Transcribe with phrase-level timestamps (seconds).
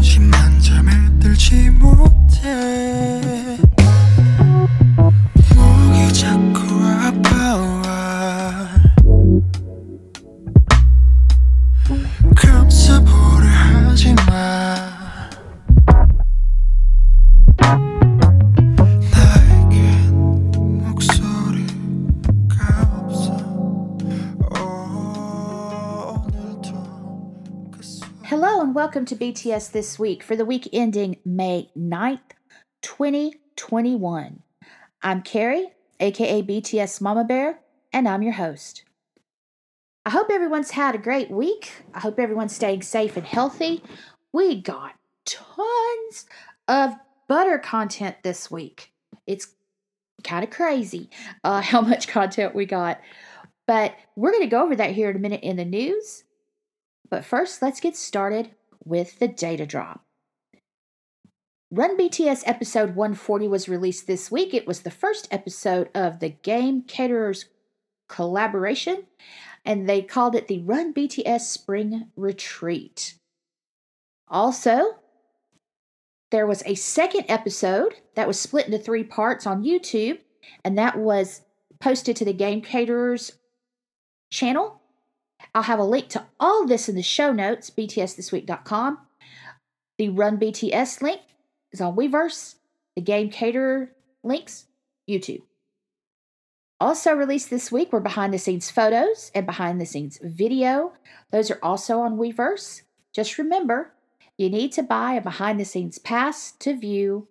[0.00, 0.90] 조심한 잠에
[1.20, 3.20] 들지 못해.
[29.00, 32.32] Welcome to BTS This Week for the week ending May 9th,
[32.82, 34.42] 2021.
[35.02, 35.68] I'm Carrie,
[36.00, 37.60] aka BTS Mama Bear,
[37.94, 38.84] and I'm your host.
[40.04, 41.72] I hope everyone's had a great week.
[41.94, 43.82] I hope everyone's staying safe and healthy.
[44.34, 44.92] We got
[45.24, 46.26] tons
[46.68, 46.92] of
[47.26, 48.92] butter content this week.
[49.26, 49.46] It's
[50.24, 51.08] kind of crazy
[51.42, 53.00] uh, how much content we got.
[53.66, 56.24] But we're going to go over that here in a minute in the news.
[57.08, 58.50] But first, let's get started
[58.84, 60.04] with the data drop.
[61.72, 64.52] Run BTS episode 140 was released this week.
[64.52, 67.44] It was the first episode of the Game Caterers
[68.08, 69.04] collaboration,
[69.64, 73.14] and they called it the Run BTS Spring Retreat.
[74.26, 74.96] Also,
[76.30, 80.18] there was a second episode that was split into three parts on YouTube,
[80.64, 81.42] and that was
[81.80, 83.32] posted to the Game Caterers
[84.30, 84.79] channel.
[85.54, 88.98] I'll have a link to all this in the show notes, btsthisweek.com.
[89.98, 91.20] The Run BTS link
[91.72, 92.56] is on Weverse.
[92.96, 93.88] The Game Caterer
[94.22, 94.66] links,
[95.08, 95.42] YouTube.
[96.80, 100.94] Also released this week were behind the scenes photos and behind the scenes video.
[101.30, 102.82] Those are also on Weverse.
[103.12, 103.92] Just remember,
[104.38, 107.28] you need to buy a behind the scenes pass to view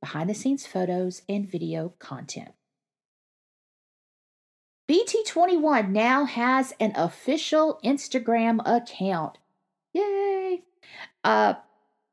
[0.00, 2.50] behind the scenes photos and video content.
[4.90, 9.38] BT21 now has an official Instagram account.
[9.92, 10.62] Yay!
[11.22, 11.54] Uh,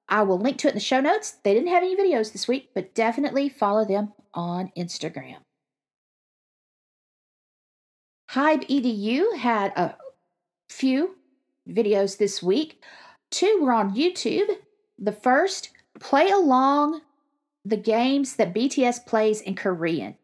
[0.07, 1.38] I will link to it in the show notes.
[1.43, 5.38] They didn't have any videos this week, but definitely follow them on Instagram.
[8.29, 9.95] Hybe EDU had a
[10.69, 11.15] few
[11.67, 12.83] videos this week.
[13.31, 14.49] Two were on YouTube.
[14.99, 17.01] The first, play along
[17.65, 20.15] the games that BTS plays in Korean.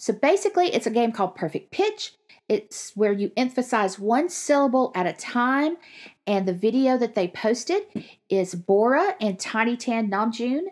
[0.00, 2.14] So basically, it's a game called Perfect Pitch.
[2.48, 5.76] It's where you emphasize one syllable at a time.
[6.26, 7.82] And the video that they posted
[8.30, 10.62] is Bora and Tiny Tan Namjoon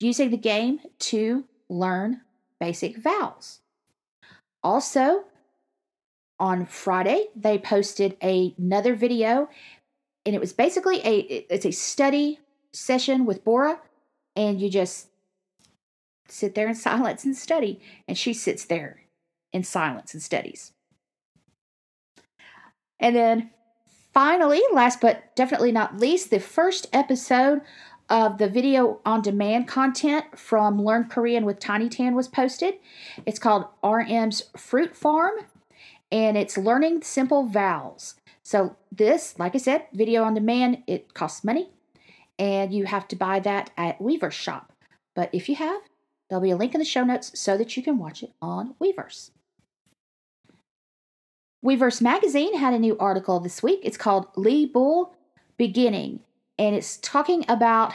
[0.00, 2.22] using the game to learn
[2.58, 3.60] basic vowels.
[4.64, 5.22] Also,
[6.40, 9.48] on Friday, they posted another video,
[10.26, 12.40] and it was basically a it's a study
[12.72, 13.78] session with Bora,
[14.34, 15.11] and you just
[16.32, 17.80] sit there in silence and study.
[18.08, 19.02] And she sits there
[19.52, 20.72] in silence and studies.
[22.98, 23.50] And then
[24.14, 27.60] finally, last but definitely not least, the first episode
[28.08, 32.74] of the video on demand content from Learn Korean with Tiny Tan was posted.
[33.26, 35.32] It's called RM's Fruit Farm
[36.10, 38.16] and it's learning simple vowels.
[38.42, 41.70] So, this, like I said, video on demand, it costs money
[42.38, 44.72] and you have to buy that at Weverse Shop.
[45.14, 45.80] But if you have,
[46.32, 48.74] there'll be a link in the show notes so that you can watch it on
[48.80, 49.30] Weverse.
[51.62, 53.80] Weverse Magazine had a new article this week.
[53.82, 55.14] It's called Lee Bul
[55.58, 56.20] Beginning,
[56.58, 57.92] and it's talking about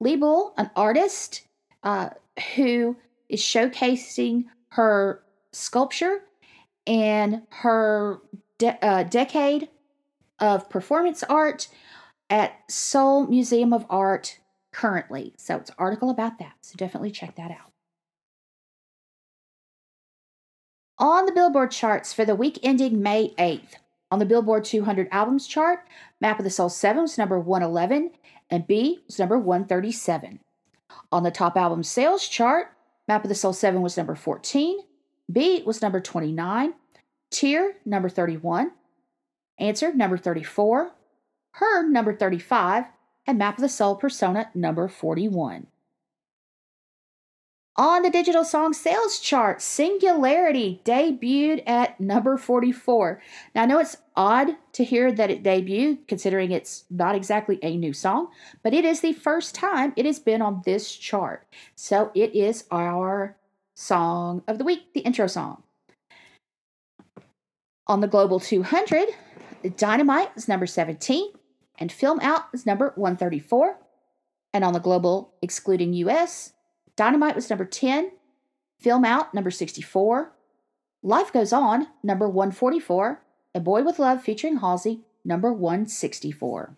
[0.00, 1.42] Lee Bul, an artist
[1.82, 2.08] uh,
[2.54, 2.96] who
[3.28, 5.22] is showcasing her
[5.52, 6.22] sculpture
[6.86, 8.20] and her
[8.56, 9.68] de- uh, decade
[10.40, 11.68] of performance art
[12.30, 14.38] at Seoul Museum of Art
[14.72, 15.34] currently.
[15.36, 16.54] So it's an article about that.
[16.62, 17.65] So definitely check that out.
[20.98, 23.74] On the Billboard charts for the week ending May 8th,
[24.10, 25.86] on the Billboard 200 albums chart,
[26.22, 28.12] Map of the Soul 7 was number 111
[28.48, 30.40] and B was number 137.
[31.12, 32.68] On the top album sales chart,
[33.06, 34.78] Map of the Soul 7 was number 14,
[35.30, 36.72] B was number 29,
[37.30, 38.70] Tear number 31,
[39.58, 40.92] Answer number 34,
[41.50, 42.84] Her number 35,
[43.26, 45.66] and Map of the Soul Persona number 41.
[47.78, 53.20] On the digital song sales chart, Singularity debuted at number 44.
[53.54, 57.76] Now, I know it's odd to hear that it debuted, considering it's not exactly a
[57.76, 58.28] new song,
[58.62, 61.46] but it is the first time it has been on this chart.
[61.74, 63.36] So it is our
[63.74, 65.62] song of the week, the intro song.
[67.86, 69.08] On the Global 200,
[69.76, 71.30] Dynamite is number 17,
[71.78, 73.76] and Film Out is number 134.
[74.54, 76.54] And on the Global, excluding US,
[76.96, 78.12] Dynamite was number 10,
[78.80, 80.32] Film Out number 64,
[81.02, 83.22] Life Goes On number 144,
[83.54, 86.76] A Boy with Love featuring Halsey number 164.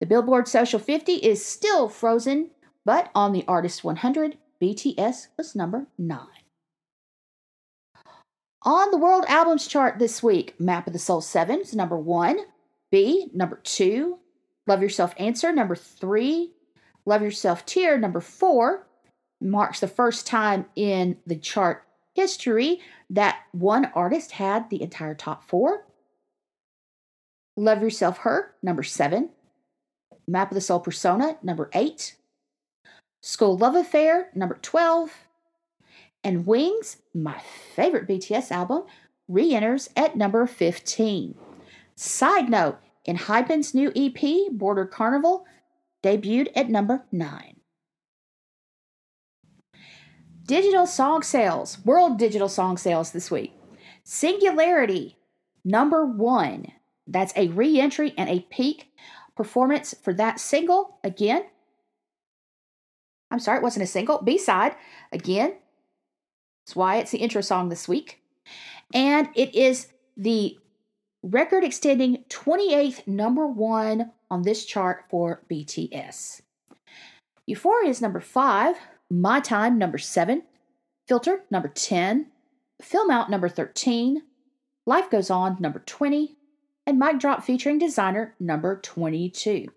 [0.00, 2.50] The Billboard Social 50 is still frozen,
[2.84, 6.18] but on the Artist 100, BTS was number 9.
[8.62, 12.38] On the World Albums chart this week, Map of the Soul 7 is number 1,
[12.90, 14.18] B number 2,
[14.66, 16.50] Love Yourself Answer number 3,
[17.06, 18.86] Love Yourself Tear, number four,
[19.40, 21.84] marks the first time in the chart
[22.14, 22.80] history
[23.10, 25.86] that one artist had the entire top four.
[27.56, 29.30] Love Yourself Her, number seven.
[30.26, 32.16] Map of the Soul Persona, number eight.
[33.22, 35.10] Skool Luv Affair, number 12.
[36.22, 37.38] And Wings, my
[37.74, 38.84] favorite BTS album,
[39.28, 41.34] re enters at number 15.
[41.96, 45.46] Side note, ENHYPEN's new EP, Border Carnival,
[46.04, 47.56] debuted at number 9.
[50.46, 53.54] Digital song sales, world digital song sales this week.
[54.02, 55.16] Singularity,
[55.64, 56.66] number 1.
[57.06, 58.92] That's a re entry and a peak
[59.34, 60.98] performance for that single.
[61.02, 61.44] Again,
[63.30, 64.20] I'm sorry, it wasn't a single.
[64.22, 64.76] B side,
[65.10, 65.54] again.
[66.64, 68.20] That's why it's the intro song this week.
[68.92, 70.58] And it is the
[71.22, 76.40] record extending 28th number one on this chart for BTS.
[77.46, 78.74] Euphoria is number five,
[79.08, 80.42] My Time number seven,
[81.06, 82.26] Filter number 10,
[82.82, 84.22] Film Out number 13,
[84.86, 86.34] Life Goes On number 20,
[86.84, 89.68] and Mic Drop featuring Desiigner number 22.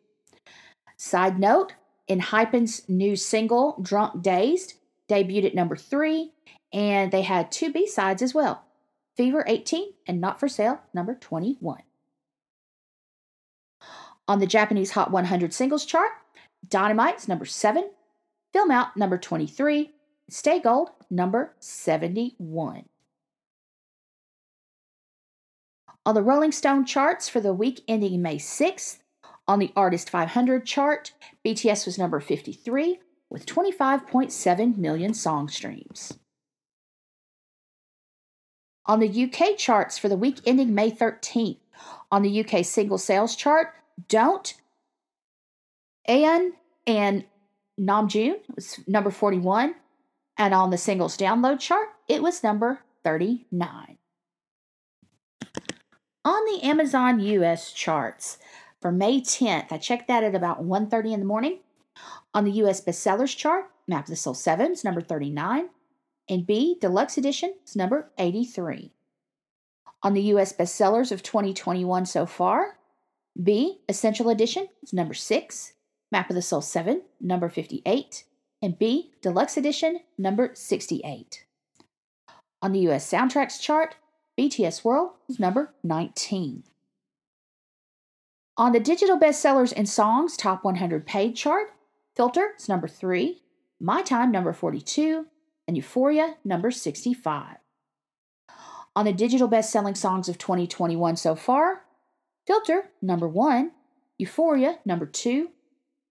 [0.98, 1.74] Side note,
[2.10, 4.74] ENHYPEN's new single, Drunk Dazed,
[5.07, 6.31] debuted at number three,
[6.74, 8.63] and they had two B sides as well.
[9.15, 11.83] Fever 18 and Not for Sale number 21.
[14.27, 16.12] On the Japanese Hot 100 singles chart,
[16.68, 17.89] Dynamite's number 7,
[18.51, 19.91] Film Out number 23,
[20.29, 22.85] Stay Gold number 71.
[26.06, 29.00] On the Rolling Stone charts for the week ending May 6th,
[29.47, 31.13] on the Artist 500 chart,
[31.45, 36.18] BTS was number 53 with 25.7 million song streams.
[38.85, 41.59] On the UK charts for the week ending May 13th,
[42.12, 43.74] on the UK single sales chart,
[44.08, 44.54] Don't,
[46.08, 46.52] eAeon,
[46.86, 47.26] and
[47.80, 49.76] Namjoon was number 41.
[50.38, 53.98] And on the singles download chart, it was number 39.
[56.26, 58.38] On the Amazon US charts
[58.80, 61.60] for May 10th, I checked that at about 1.30 in the morning.
[62.34, 65.70] On the US bestsellers chart, Map of the Soul 7 is number 39
[66.30, 68.92] and B, Deluxe Edition is number 83.
[70.04, 72.76] On the US bestsellers of 2021 so far,
[73.42, 75.74] B, Essential Edition is number 6,
[76.12, 78.24] Map of the Soul 7, number 58,
[78.63, 81.45] and B, Deluxe Edition, number 68.
[82.62, 83.95] On the US soundtracks chart,
[84.39, 86.63] BTS World is number 19.
[88.58, 91.67] On the digital bestsellers and songs top 100 paid chart,
[92.15, 93.44] Filter is number 3,
[93.79, 95.27] My Time number 42,
[95.67, 97.58] and Euphoria, number 65.
[98.96, 101.84] On the digital best selling songs of 2021 so far,
[102.48, 103.72] Filter, number one,
[104.18, 105.50] Euphoria, number two,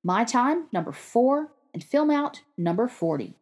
[0.05, 3.35] My Time, number four, and Film Out, number 40.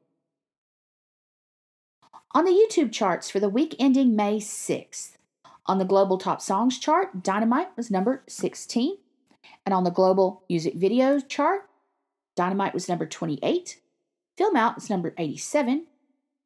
[2.32, 5.16] On the YouTube charts for the week ending May 6th,
[5.66, 8.96] on the Global Top Songs chart, Dynamite was number 16.
[9.66, 11.68] And on the Global Music Video chart,
[12.36, 13.80] Dynamite was number 28.
[14.36, 15.86] Film Out was number 87.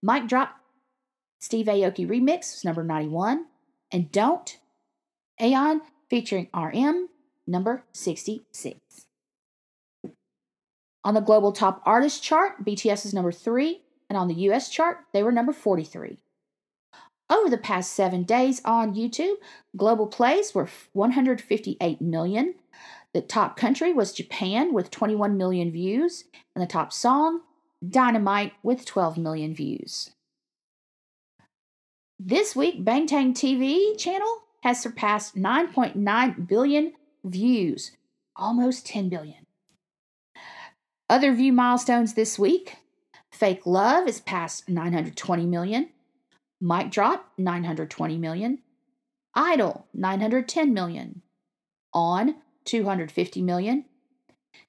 [0.03, 0.61] Mic Drop,
[1.41, 3.47] Steve Aoki remix was number 91.
[3.93, 4.59] And Don't,
[5.41, 7.09] eAeon featuring RM,
[7.47, 8.79] number 66.
[11.05, 14.99] On the global top artist chart, BTS is number 3, and on the US chart,
[15.13, 16.19] they were number 43.
[17.31, 19.35] Over the past seven days on YouTube,
[19.77, 22.55] global plays were 158 million.
[23.13, 26.25] The top country was Japan with 21 million views,
[26.55, 27.41] and the top song
[27.87, 30.11] Dynamite with 12 million views.
[32.19, 36.93] This week, Bangtan TV channel has surpassed 9.9 billion
[37.25, 37.93] views,
[38.37, 39.47] almost 10 billion.
[41.09, 42.77] Other view milestones this week
[43.31, 45.91] Fake Love is past 920 million.
[46.61, 48.59] Mic Drop, 920 million.
[49.35, 51.23] Idol, 910 million.
[51.95, 52.35] On,
[52.65, 53.85] 250 million.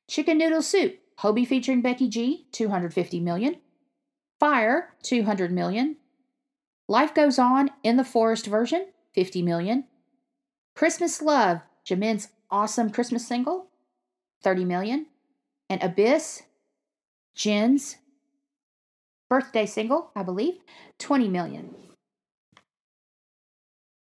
[0.07, 3.55] Chicken Noodle Soup, Hobi featuring Becky G, 250 million.
[4.39, 5.95] Fire, 200 million.
[6.87, 9.85] Life Goes On in the Forest version, 50 million.
[10.75, 13.67] Christmas Love, Jimin's awesome Christmas single,
[14.43, 15.05] 30 million.
[15.69, 16.43] And Abyss,
[17.35, 17.97] Jin's
[19.29, 20.55] birthday single, I believe,
[20.97, 21.75] 20 million.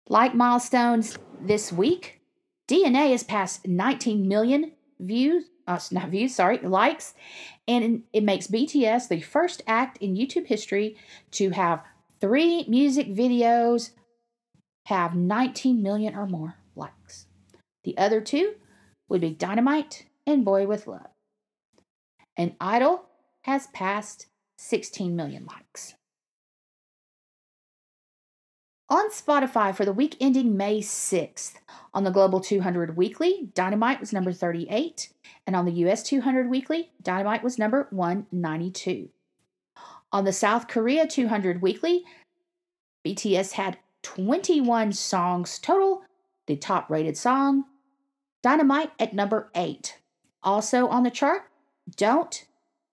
[0.08, 2.22] Like milestones this week,
[2.68, 7.14] DNA has passed 19 million views, uh, not views, sorry, likes,
[7.68, 10.98] and it makes BTS the first act in YouTube history
[11.32, 11.84] to have
[12.20, 13.92] three music videos
[14.86, 17.28] have 19 million or more likes.
[17.84, 18.56] The other two
[19.10, 21.08] would be Dynamite and Boy with Love.
[22.38, 23.06] And Idol
[23.44, 25.96] has passed 16 million likes.
[28.90, 31.54] On Spotify for the week ending May 6th,
[31.94, 35.14] on the Global 200 Weekly, Dynamite was number 38,
[35.48, 39.10] and on the US 200 Weekly, Dynamite was number 192.
[40.12, 42.04] On the South Korea 200 Weekly,
[43.08, 46.04] BTS had 21 songs total.
[46.48, 47.66] The top rated song,
[48.42, 49.98] Dynamite at number 8.
[50.44, 51.44] Also on the chart,
[51.96, 52.46] Don't,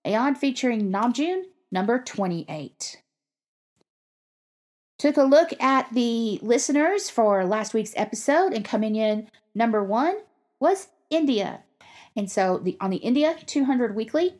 [0.05, 3.01] eAeon featuring Namjoon, number 28.
[4.99, 10.17] Took a look at the listeners for last week's episode, and coming in number one
[10.59, 11.63] was India.
[12.15, 14.35] And so the on the India 200 Weekly,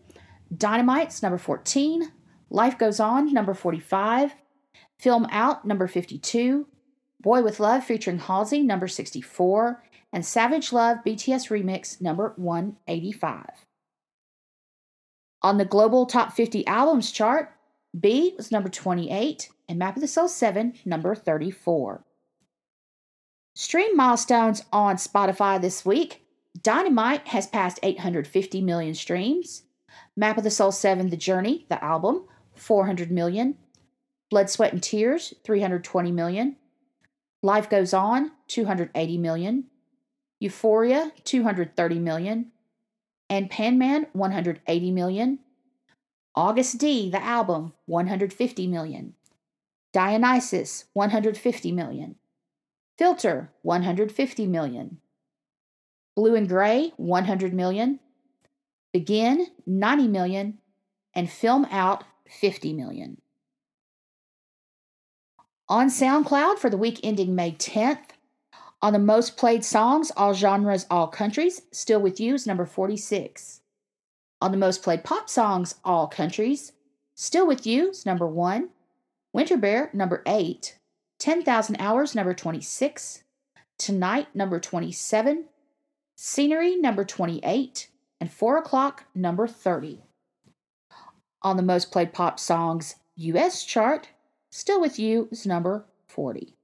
[0.55, 2.11] Dynamite's number 14,
[2.49, 4.35] Life Goes On, number 45,
[4.99, 6.67] Film Out, number 52,
[7.21, 13.45] Boy with Love featuring Halsey, number 64, and Savage Love BTS Remix, number 185.
[15.41, 17.53] On the global top 50 albums chart,
[17.97, 22.03] B was number 28 and Map of the Soul 7, number 34.
[23.55, 26.25] Stream milestones on Spotify this week.
[26.61, 29.63] Dynamite has passed 850 million streams.
[30.17, 32.25] Map of the Soul 7, The Journey, the album,
[32.55, 33.55] 400 million.
[34.29, 36.55] Blood, Sweat, and Tears, 320 million.
[37.41, 39.65] Life Goes On, 280 million.
[40.39, 42.51] Euphoria, 230 million
[43.29, 45.39] Anpanman 180 million.
[46.36, 49.13] Agust D, the album, 150 million.
[49.93, 52.15] Dionysus, 150 million.
[52.98, 54.98] Filter, 150 million.
[56.15, 58.00] Blue and Gray, 100 million.
[58.93, 60.57] Begin, 90 million.
[61.13, 63.21] And Film Out, 50 million.
[65.71, 67.99] On SoundCloud for the week ending May 10th,
[68.81, 73.61] on the most played songs, all genres, all countries, Still With You is number 46.
[74.41, 76.71] On the most played pop songs, all countries,
[77.13, 78.69] Still With You is number 1.
[79.31, 80.75] Winter Bear, number 8.
[81.19, 83.23] 10,000 Hours, number 26.
[83.77, 85.45] Tonight, number 27.
[86.15, 87.89] Scenery, number 28.
[88.19, 90.01] And 4 O'Clock, number 30.
[91.43, 94.09] On the most played pop songs US chart,
[94.51, 96.55] Still With You is number 40.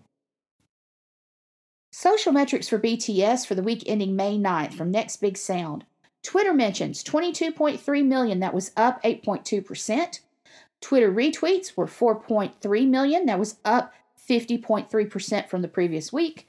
[1.91, 5.85] Social metrics for BTS for the week ending May 9th from Next Big Sound.
[6.23, 10.19] Twitter mentions 22.3 million, that was up 8.2%.
[10.81, 13.93] Twitter retweets were 4.3 million, that was up
[14.27, 16.47] 50.3% from the previous week.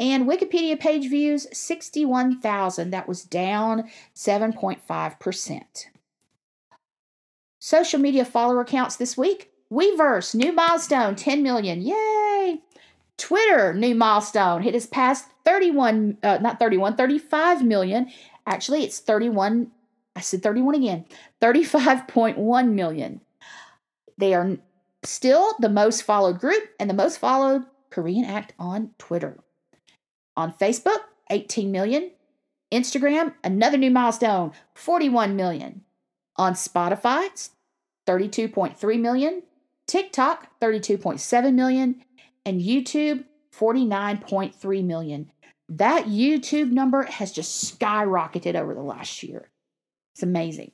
[0.00, 5.62] And Wikipedia page views 61,000, that was down 7.5%.
[7.60, 9.51] Social media follower counts this week.
[9.72, 11.80] Weverse, new milestone, 10 million.
[11.80, 12.60] Yay!
[13.16, 14.64] Twitter, new milestone.
[14.64, 18.10] It has passed 31, uh, not 31, 35 million.
[18.46, 19.70] Actually, it's 31.
[20.14, 21.06] I said 31 again.
[21.40, 23.20] 35.1 million.
[24.18, 24.58] They are
[25.04, 29.38] still the most followed group and the most followed Korean act on Twitter.
[30.36, 30.98] On Facebook,
[31.30, 32.10] 18 million.
[32.70, 35.82] Instagram, another new milestone, 41 million.
[36.36, 37.50] On Spotify,
[38.06, 39.42] 32.3 million.
[39.86, 42.02] TikTok, 32.7 million
[42.44, 43.24] and YouTube
[43.56, 45.30] 49.3 million.
[45.68, 49.50] That YouTube number has just skyrocketed over the last year.
[50.14, 50.72] It's amazing.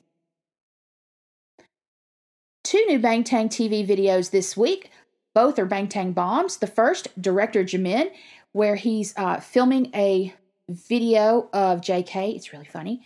[2.63, 4.91] Two new Bangtan TV videos this week.
[5.33, 6.57] Both are Bangtan bombs.
[6.57, 8.11] The first, director Jimin,
[8.51, 10.33] where he's uh, filming a
[10.67, 12.35] video of JK.
[12.35, 13.01] It's really funny.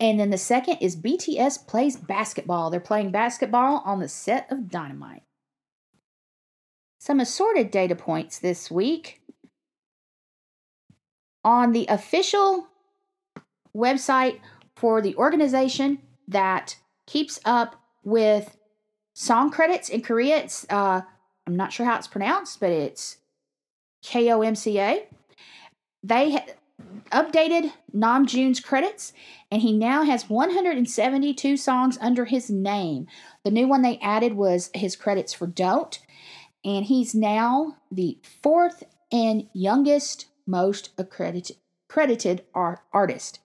[0.00, 2.70] And then the second is BTS plays basketball.
[2.70, 5.22] They're playing basketball on the set of Dynamite.
[7.06, 9.20] Some assorted data points this week.
[11.44, 12.66] On the official
[13.72, 14.40] website
[14.74, 16.74] for the organization that
[17.06, 18.56] keeps up with
[19.14, 20.38] song credits in Korea.
[20.38, 21.02] It's uh,
[21.46, 23.18] I'm not sure how it's pronounced, but it's
[24.02, 25.06] K O M C A.
[26.02, 26.46] They ha-
[27.12, 29.12] updated Namjoon's credits,
[29.48, 33.06] and he now has 172 songs under his name.
[33.44, 36.00] The new one they added was his credits for Don't,
[36.66, 38.82] and he's now the fourth
[39.12, 41.56] and youngest most accredited
[41.88, 43.38] credited art- artist.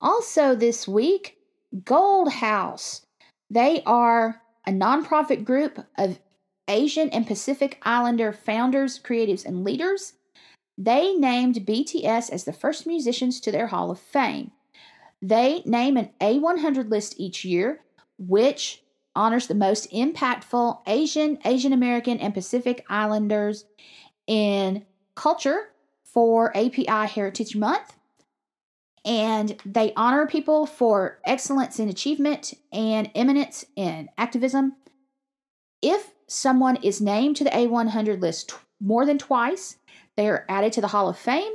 [0.00, 1.38] Also, this week,
[1.84, 3.06] Gold House.
[3.48, 6.18] They are a nonprofit group of
[6.66, 10.14] Asian and Pacific Islander founders, creatives, and leaders.
[10.76, 14.50] They named BTS as the first musicians to their Hall of Fame.
[15.22, 17.80] They name an A100 list each year,
[18.18, 18.82] which
[19.18, 23.64] honors the most impactful Asian, Asian American, and Pacific Islanders
[24.28, 25.70] in culture
[26.04, 27.96] for API Heritage Month.
[29.04, 34.76] And they honor people for excellence in achievement and eminence in activism.
[35.82, 39.78] If someone is named to the A100 list more than twice,
[40.16, 41.54] they are added to the Hall of Fame.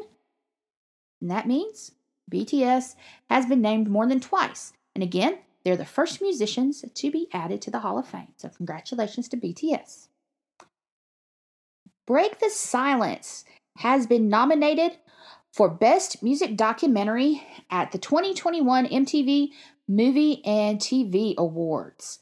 [1.22, 1.91] And that means
[2.29, 2.96] BTS
[3.29, 4.74] has been named more than twice.
[4.96, 8.34] And again, they're the first musicians to be added to the Hall of Fame.
[8.38, 10.08] So, congratulations to BTS.
[12.05, 13.46] Break the Silence
[13.77, 14.98] has been nominated
[15.51, 19.50] for Best Music Documentary at the 2021 MTV
[19.88, 22.20] Movie and TV Awards.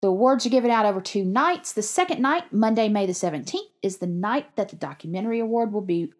[0.00, 1.72] The awards are given out over two nights.
[1.72, 5.80] The second night, Monday, May the 17th, is the night that the documentary award will
[5.80, 6.12] be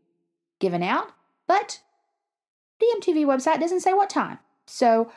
[0.58, 1.08] given out,
[1.46, 1.80] but
[2.80, 4.38] the MTV website doesn't say what time.
[4.66, 5.10] So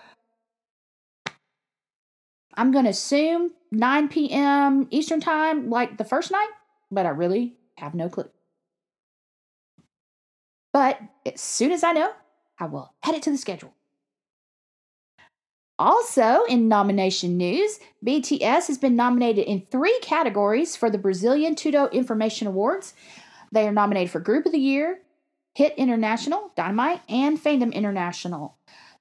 [2.57, 4.87] I'm going to assume 9 p.m.
[4.89, 6.49] Eastern Time, like the first night,
[6.91, 8.29] but I really have no clue.
[10.73, 12.11] But as soon as I know,
[12.59, 13.73] I will add it to the schedule.
[15.79, 21.91] Also, in nomination news, BTS has been nominated in three categories for the Brazilian Tudo
[21.91, 22.95] Information Awards.
[23.51, 24.99] They are nominated for Group of the Year,
[25.53, 28.56] Hit International, Dynamite, and Fandom International.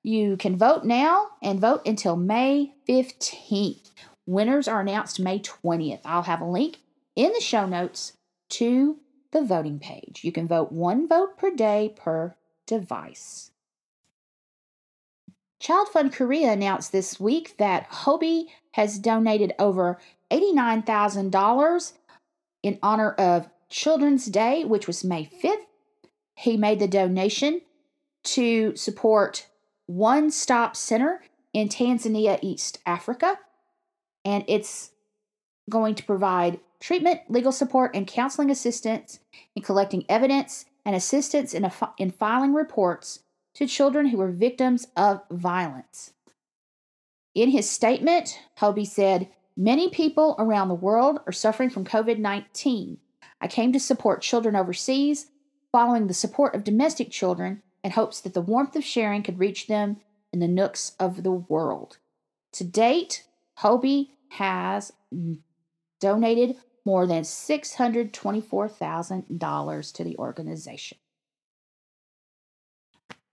[0.07, 3.90] You can vote now and vote until May 15th.
[4.25, 5.99] Winners are announced May 20th.
[6.05, 6.79] I'll have a link
[7.16, 8.12] in the show notes
[8.51, 9.01] to
[9.33, 10.21] the voting page.
[10.23, 12.37] You can vote one vote per day per
[12.69, 13.51] device.
[15.59, 19.99] Child Fund Korea announced this week that Hobi has donated over
[20.31, 21.92] $89,000
[22.62, 25.66] in honor of Children's Day, which was May 5th.
[26.37, 27.62] He made the donation
[28.23, 29.49] to support
[29.87, 31.22] One Stop Center
[31.53, 33.38] in Tanzania, East Africa,
[34.25, 34.90] and it's
[35.70, 39.20] going to provide treatment, legal support, and counseling assistance
[39.55, 43.20] in collecting evidence and assistance in, fi- in filing reports
[43.55, 46.12] to children who were victims of violence.
[47.35, 52.99] In his statement, Hobi said, Many people around the world are suffering from COVID 19.
[53.40, 55.29] I came to support children overseas,
[55.72, 59.68] following the support of domestic children, in hopes that the warmth of sharing could reach
[59.68, 59.99] them
[60.33, 61.99] in the nooks of the world.
[62.55, 63.22] To date,
[63.61, 64.92] Hobi has
[66.01, 70.99] donated more than $624,000 to the organization.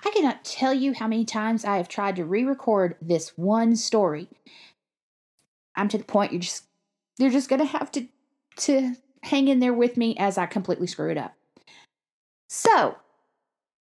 [0.05, 4.27] I cannot tell you how many times I have tried to re-record this one story.
[5.75, 6.65] I'm to the point you're just
[7.17, 8.05] you're just gonna have to
[8.57, 11.33] to hang in there with me as I completely screw it up.
[12.49, 12.97] So,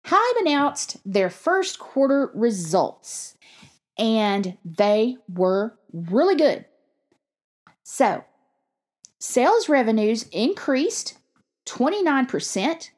[0.09, 3.37] Hybe announced their first quarter results,
[3.95, 6.65] and they were really good.
[7.83, 8.23] So,
[9.19, 11.19] sales revenues increased
[11.67, 12.89] 29%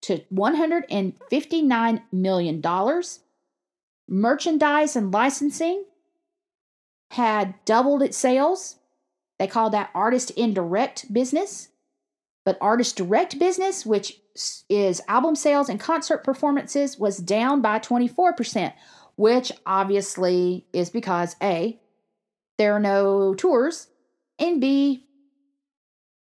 [0.00, 2.62] to $159 million.
[4.08, 5.84] Merchandise and licensing
[7.10, 8.76] had doubled its sales.
[9.38, 11.68] They call that artist indirect business.
[12.46, 14.20] But artist direct business, which
[14.68, 18.72] is album sales and concert performances, was down by 24%,
[19.16, 21.80] which obviously is because A,
[22.58, 23.88] there are no tours,
[24.38, 25.06] and B,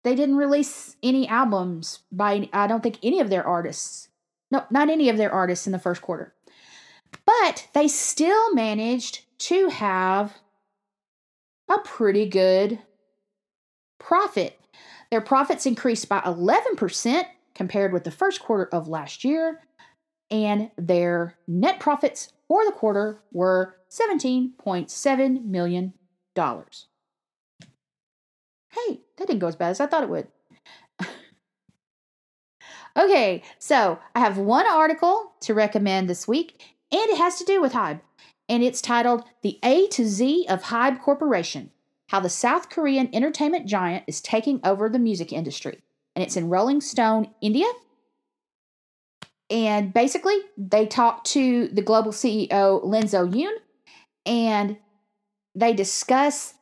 [0.04, 4.08] they didn't release any albums by I don't think any of their artists.
[4.52, 6.34] No, not any of their artists in the first quarter.
[7.26, 10.34] But they still managed to have
[11.70, 12.80] a pretty good
[14.00, 14.60] profit.
[15.12, 17.26] Their profits increased by 11%
[17.60, 19.60] compared with the first quarter of last year,
[20.32, 25.94] and their net profits for the quarter were $17.7 million.
[26.38, 26.62] Hey,
[29.18, 30.30] that didn't go as bad as I thought it would.
[32.98, 37.60] okay, so I have one article to recommend this week, and it has to do
[37.60, 38.00] with Hybe.
[38.48, 41.72] and it's titled The A to Z of Hybe Corporation
[42.08, 45.84] How the South Korean Entertainment Giant is Taking Over the Music Industry.
[46.20, 47.68] And it's in Rolling Stone, India.
[49.50, 53.54] And basically, they talked to the global CEO, Lenzo Yoon,
[54.26, 54.76] and
[55.56, 56.56] they discuss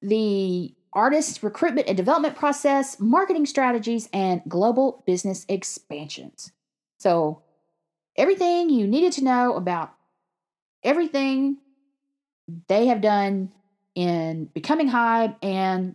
[0.00, 6.52] the artist recruitment and development process, marketing strategies, and global business expansions.
[6.98, 7.42] So,
[8.16, 9.92] everything you needed to know about
[10.82, 11.58] everything
[12.68, 13.52] they have done
[13.94, 15.94] in becoming Hybe and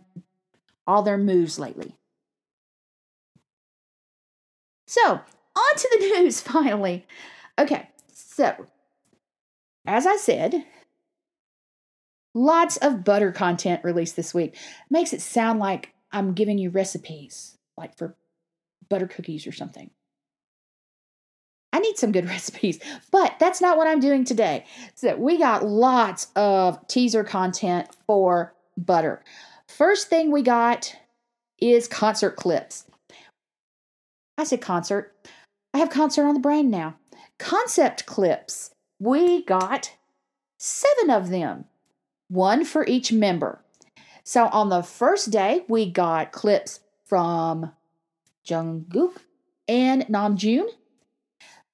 [0.86, 1.96] all their moves lately.
[4.90, 7.06] So, on to the news finally.
[7.56, 8.66] Okay, so
[9.86, 10.64] as I said,
[12.34, 14.56] lots of butter content released this week.
[14.90, 18.16] Makes it sound like I'm giving you recipes, like for
[18.88, 19.90] butter cookies or something.
[21.72, 22.80] I need some good recipes,
[23.12, 24.64] but that's not what I'm doing today.
[24.96, 29.22] So we got lots of teaser content for butter.
[29.68, 30.96] First thing we got
[31.60, 32.89] is concert clips.
[34.40, 35.14] I said concert.
[35.74, 36.96] I have concert on the brain now.
[37.38, 38.70] Concept clips.
[38.98, 39.92] We got
[40.58, 41.66] seven of them,
[42.28, 43.60] one for each member.
[44.24, 47.72] So on the first day, we got clips from
[48.48, 49.18] Jungkook
[49.68, 50.68] and Namjoon.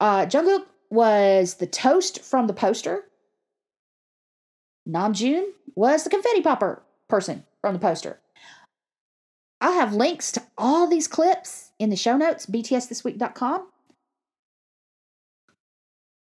[0.01, 3.05] Uh, Jungkook was the toast from the poster.
[4.89, 5.45] Namjoon
[5.77, 8.19] was the confetti popper person from the poster.
[9.61, 13.69] I'll have links to all these clips in the show notes, btsthisweek.com.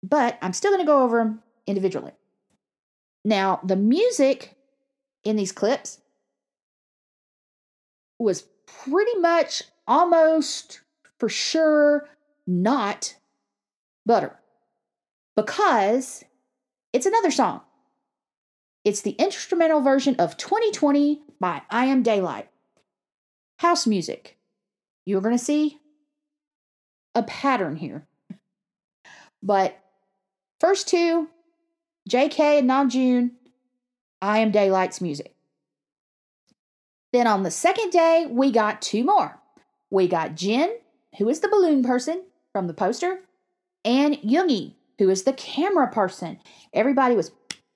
[0.02, 2.12] But I'm still going to go over them individually.
[3.24, 4.56] Now, the music
[5.24, 6.00] in these clips
[8.18, 10.80] was pretty much almost
[11.18, 12.08] for sure
[12.46, 13.16] not
[14.06, 14.38] butter
[15.36, 16.24] because
[16.92, 17.60] it's another song.
[18.84, 22.48] It's the instrumental version of 2020 by I Am Daylight.
[23.58, 24.38] House music.
[25.04, 25.78] You're going to see
[27.14, 28.06] a pattern here.
[29.42, 29.78] But
[30.60, 31.28] first two,
[32.08, 33.30] JK and Namjoon,
[34.20, 35.34] I Am Daylight's music.
[37.12, 39.40] Then on the second day, we got two more.
[39.90, 40.76] We got Jin,
[41.18, 43.20] who is the balloon person from the poster,
[43.84, 46.38] and Yoongi, who is the camera person.
[46.72, 47.32] Everybody was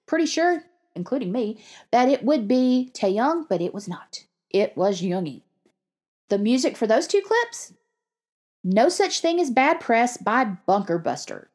[0.06, 0.62] pretty sure,
[0.94, 1.58] including me,
[1.90, 4.24] that it would be Taehyung, but it was not.
[4.50, 5.42] It was Yoongi.
[6.30, 7.74] The music for those two clips?
[8.62, 11.50] No Such Thing as Bad Press by Bunker Buster.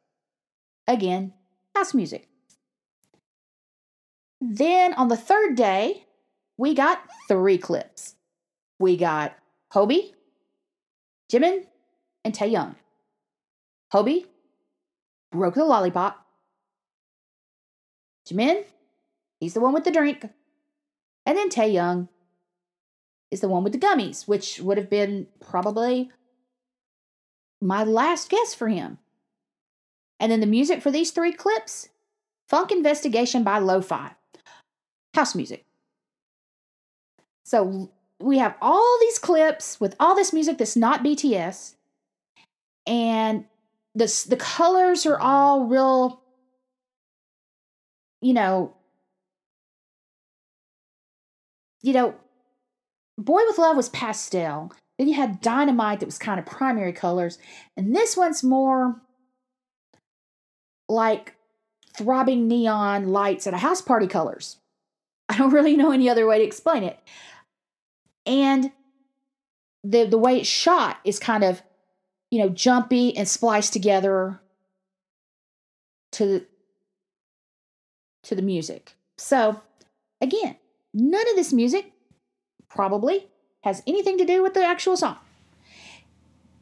[0.88, 1.34] Again,
[1.76, 2.28] house music.
[4.40, 6.06] Then on the third day,
[6.58, 8.16] we got three clips.
[8.80, 9.36] We got
[9.74, 10.14] Hobi,
[11.32, 11.66] Jimin,
[12.24, 12.76] and Taehyung.
[13.94, 14.26] Hobi
[15.32, 16.26] broke the lollipop.
[18.28, 18.64] Jimin,
[19.40, 20.30] he's the one with the drink.
[21.26, 22.08] And then Taehyung
[23.32, 26.12] is the one with the gummies, which would have been probably
[27.62, 28.98] my last guess for him.
[30.20, 31.90] And then the music for these three clips
[32.48, 34.12] Funk Investigation by Lo Fi,
[35.14, 35.66] house music.
[37.46, 41.76] So we have all these clips with all this music that's not BTS,
[42.88, 43.46] and
[43.94, 46.22] the the colors are all real,
[48.22, 48.76] you know,
[51.82, 52.16] you know,
[53.20, 54.72] Boy with Love was pastel.
[54.98, 57.38] Then you had Dynamite that was kind of primary colors,
[57.78, 59.02] and this one's more
[60.88, 61.36] like
[61.96, 64.58] throbbing neon lights at a house party colors.
[65.28, 67.00] I don't really know any other way to explain it.
[68.26, 68.72] And
[69.84, 71.62] the the way it's shot is kind of
[72.32, 74.40] you know, jumpy and spliced together
[76.12, 76.46] to the,
[78.24, 78.94] to the music.
[79.18, 79.62] So,
[80.22, 80.58] again,
[80.94, 81.92] none of this music
[82.70, 83.28] probably
[83.64, 85.18] has anything to do with the actual song,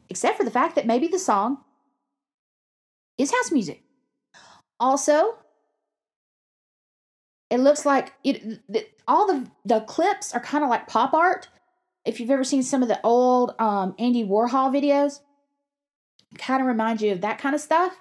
[0.08, 1.58] except for the fact that maybe the song
[3.16, 3.82] is house music.
[4.80, 5.38] Also,
[7.50, 11.48] it looks like it, the, all the the clips are kind of like pop art.
[12.04, 15.20] If you've ever seen some of the old um, Andy Warhol videos,
[16.36, 17.96] kind of reminds you of that kind of stuff.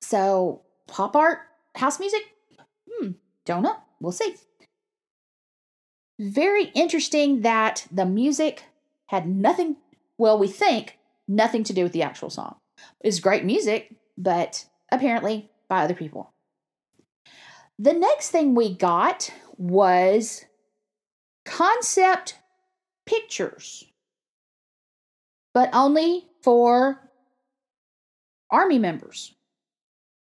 [0.00, 1.38] So, pop art,
[1.74, 2.20] house music?
[2.88, 3.12] Hmm,
[3.44, 3.76] don't know.
[4.00, 4.36] We'll see.
[6.18, 8.64] Very interesting that the music
[9.06, 9.76] had nothing,
[10.18, 10.98] well, we think
[11.28, 12.56] nothing to do with the actual song.
[13.00, 16.32] It's great music, but apparently by other people.
[17.78, 20.46] The next thing we got was
[21.44, 22.38] concept
[23.04, 23.84] pictures,
[25.52, 27.10] but only for
[28.50, 29.34] army members.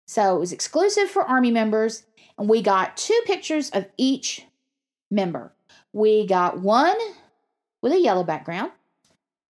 [0.06, 2.04] So it was exclusive for Army members,
[2.38, 4.46] and we got two pictures of each
[5.10, 5.52] member.
[5.96, 6.94] We got one
[7.80, 8.70] with a yellow background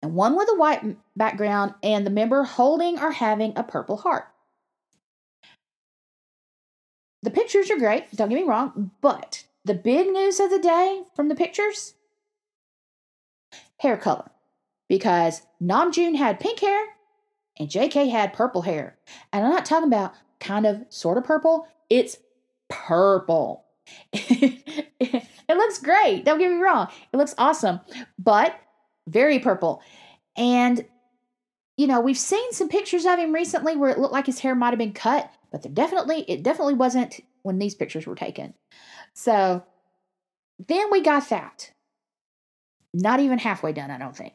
[0.00, 4.24] and one with a white background, and the member holding or having a purple heart.
[7.22, 11.02] The pictures are great, don't get me wrong, but the big news of the day
[11.14, 11.92] from the pictures
[13.76, 14.30] hair color.
[14.88, 16.86] Because Namjoon had pink hair
[17.58, 18.96] and JK had purple hair.
[19.30, 22.16] And I'm not talking about kind of sort of purple, it's
[22.70, 23.66] purple.
[25.56, 26.88] looks great, don't get me wrong.
[27.12, 27.80] It looks awesome,
[28.18, 28.58] but
[29.08, 29.82] very purple.
[30.36, 30.84] And
[31.76, 34.54] you know, we've seen some pictures of him recently where it looked like his hair
[34.54, 38.52] might have been cut, but there definitely it definitely wasn't when these pictures were taken.
[39.14, 39.64] So
[40.68, 41.72] then we got that.
[42.92, 44.34] Not even halfway done, I don't think.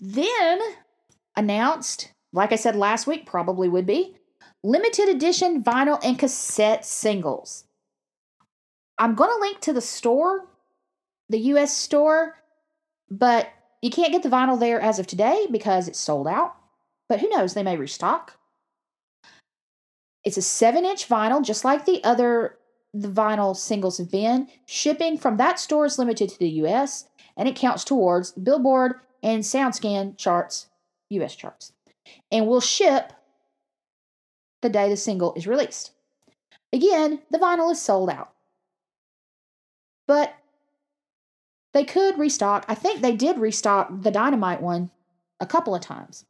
[0.00, 0.60] Then
[1.36, 4.16] announced, like I said last week, probably would be
[4.62, 7.64] limited edition vinyl and cassette singles.
[8.98, 10.46] I'm going to link to the store,
[11.28, 12.36] the US store,
[13.10, 13.48] but
[13.82, 16.54] you can't get the vinyl there as of today because it's sold out.
[17.08, 18.38] But who knows, they may restock.
[20.24, 22.58] It's a 7 inch vinyl, just like the other
[22.94, 24.48] the vinyl singles have been.
[24.66, 29.42] Shipping from that store is limited to the US, and it counts towards Billboard and
[29.42, 30.68] SoundScan charts,
[31.10, 31.72] US charts,
[32.30, 33.12] and will ship
[34.62, 35.90] the day the single is released.
[36.72, 38.33] Again, the vinyl is sold out.
[40.06, 40.34] But
[41.72, 42.64] they could restock.
[42.68, 44.90] I think they did restock the Dynamite one
[45.40, 46.24] a couple of times.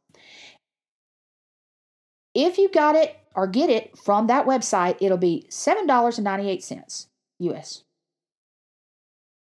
[2.33, 7.07] If you got it or get it from that website, it'll be $7.98
[7.39, 7.83] US.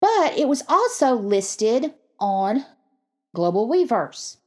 [0.01, 2.65] But it was also listed on
[3.33, 4.37] Global Weverse.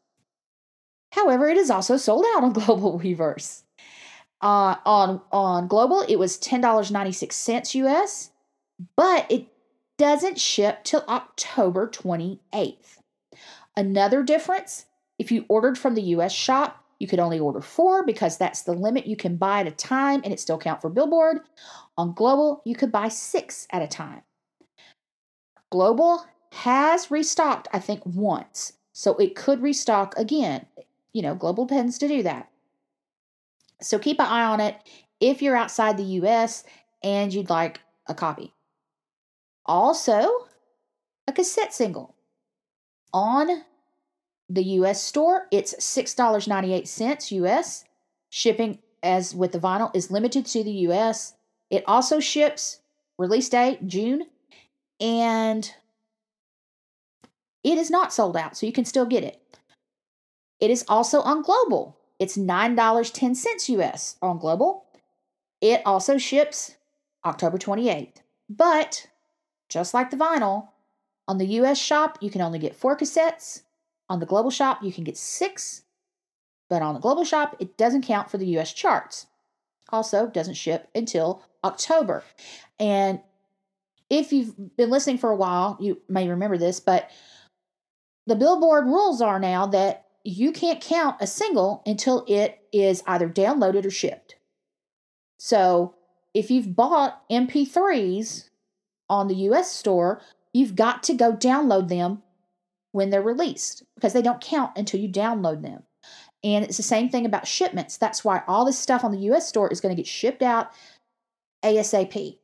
[1.12, 3.62] However, it is also sold out on Global Weverse.
[4.40, 8.30] Uh, on on Global, it was ten dollars ninety six cents US,
[8.96, 9.48] but it
[10.01, 13.03] doesn't ship till October twenty eighth.
[13.77, 14.87] Another difference:
[15.19, 18.73] if you ordered from the US shop, you could only order four because that's the
[18.73, 21.41] limit you can buy at a time, and it still count for Billboard.
[21.99, 24.23] On Global, you could buy six at a time.
[25.71, 30.65] Global has restocked, I think, once, so it could restock again.
[31.13, 32.49] You know, Global tends to do that.
[33.83, 34.77] So keep an eye on it
[35.21, 36.65] if you're outside the US
[37.03, 38.55] and you'd like a copy.
[39.70, 40.48] Also,
[41.28, 42.16] a cassette single.
[43.12, 43.62] On
[44.48, 47.85] the US store, it's $6.98 US.
[48.30, 51.35] Shipping, as with the vinyl, is limited to the US.
[51.70, 52.80] It also ships
[53.16, 54.26] release date June,
[54.98, 55.72] and
[57.62, 59.40] it is not sold out, so you can still get it.
[60.59, 61.96] It is also on Global.
[62.18, 64.87] It's $9.10 US on Global.
[65.61, 66.74] It also ships
[67.24, 68.16] October 28th.
[68.48, 69.06] But
[69.70, 70.68] just like the vinyl,
[71.26, 73.62] on the US shop, you can only get four cassettes.
[74.09, 75.85] On the global shop, you can get six.
[76.68, 79.28] But on the global shop, it doesn't count for the US charts.
[79.90, 82.24] Also, doesn't ship until October.
[82.78, 83.20] And
[84.11, 87.11] if you've been listening for a while, you may remember this, but
[88.26, 93.28] the Billboard rules are now that you can't count a single until it is either
[93.28, 94.37] downloaded or shipped.
[95.38, 95.94] So
[96.35, 98.50] if you've bought MP3s
[99.11, 100.23] on the US store,
[100.55, 102.23] you've got to go download them
[102.92, 105.83] when they're released because they don't count until you download them.
[106.42, 107.99] And it's the same thing about shipments.
[107.99, 110.70] That's why all this stuff on the US store is going to get shipped out
[111.62, 112.38] ASAP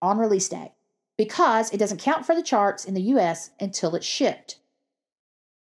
[0.00, 0.72] on release day
[1.18, 4.60] because it doesn't count for the charts in the US until it's shipped.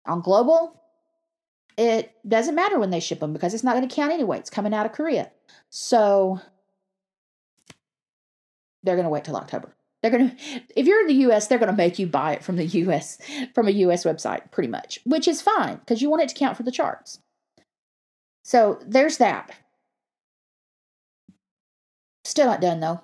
[0.06, 0.82] On global,
[1.78, 4.38] it doesn't matter when they ship them because it's not going to count anyway.
[4.38, 5.32] It's coming out of Korea.
[5.70, 6.40] So
[8.84, 9.75] they're going to wait till October.
[10.06, 12.44] They're going to, if you're in the US, they're going to make you buy it
[12.44, 13.18] from the US,
[13.56, 16.56] from a US website, pretty much, which is fine because you want it to count
[16.56, 17.22] for the charts.
[18.44, 19.50] So there's that.
[22.24, 23.02] Still not done though.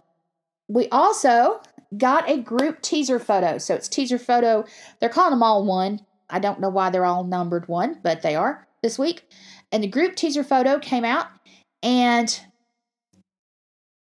[0.68, 1.62] We also
[1.98, 3.58] got a group teaser photo.
[3.58, 4.64] So it's teaser photo.
[5.00, 6.02] They're calling them all one.
[6.30, 9.28] I don't know why they're all numbered one, but they are this week.
[9.72, 11.30] And the group teaser photo came out,
[11.82, 12.40] and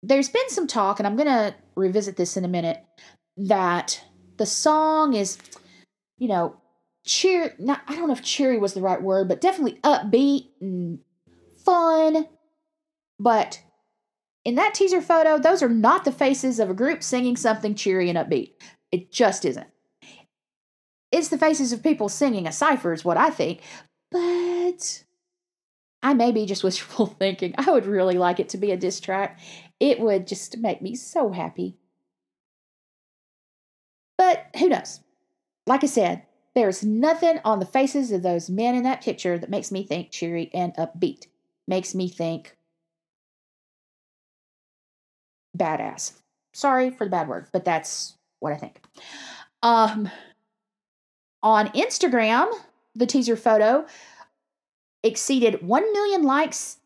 [0.02, 2.84] there's been some talk, and I'm going to revisit this in a minute,
[3.36, 4.02] that
[4.36, 5.38] the song is,
[6.18, 6.56] you know,
[7.04, 7.54] cheer.
[7.58, 11.00] Not, I don't know if cheery was the right word, but definitely upbeat and
[11.64, 12.26] fun.
[13.18, 13.62] But
[14.44, 18.08] in that teaser photo, those are not the faces of a group singing something cheery
[18.10, 18.52] and upbeat.
[18.92, 19.68] It just isn't.
[21.10, 23.60] It's the faces of people singing a cipher, is what I think.
[24.10, 25.04] But
[26.02, 27.54] I may be just wishful thinking.
[27.56, 29.40] I would really like it to be a diss track.
[29.80, 31.76] It would just make me so happy.
[34.16, 35.00] But who knows?
[35.66, 36.22] Like I said,
[36.54, 40.10] there's nothing on the faces of those men in that picture that makes me think
[40.10, 41.26] cheery and upbeat.
[41.66, 42.56] Makes me think
[45.56, 46.12] badass.
[46.52, 48.80] Sorry for the bad word, but that's what I think.
[49.62, 50.08] Um,
[51.42, 52.52] on Instagram,
[52.94, 53.86] the teaser photo
[55.02, 56.78] exceeded 1 million likes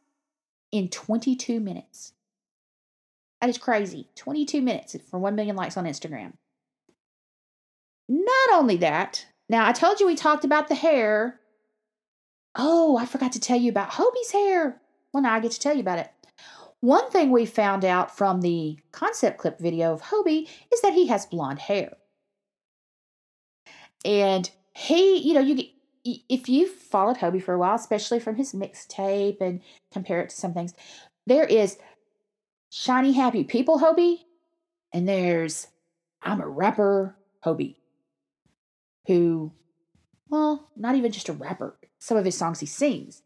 [0.72, 2.12] in 22 minutes.
[3.40, 4.08] That is crazy.
[4.16, 6.32] 22 minutes for 1 million likes on Instagram.
[8.08, 11.40] Not only that, now I told you we talked about the hair.
[12.54, 14.80] Oh, I forgot to tell you about Hobi's hair.
[15.12, 16.10] Well, now I get to tell you about it.
[16.80, 21.08] One thing we found out from the concept clip video of Hobi is that he
[21.08, 21.96] has blonde hair.
[24.04, 25.66] And he, you know, you get
[26.04, 29.60] if you've followed Hobi for a while, especially from his mixtape and
[29.92, 30.72] compare it to some things,
[31.26, 31.76] there is
[32.70, 34.18] shiny happy people Hobi,
[34.92, 35.68] and there's
[36.22, 37.76] I'm a rapper Hobi,
[39.06, 39.52] who,
[40.28, 41.76] well, not even just a rapper.
[41.98, 43.22] Some of his songs he sings,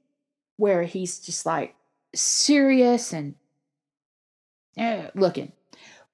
[0.57, 1.75] where he's just like
[2.15, 3.35] serious and
[4.79, 5.53] uh, looking.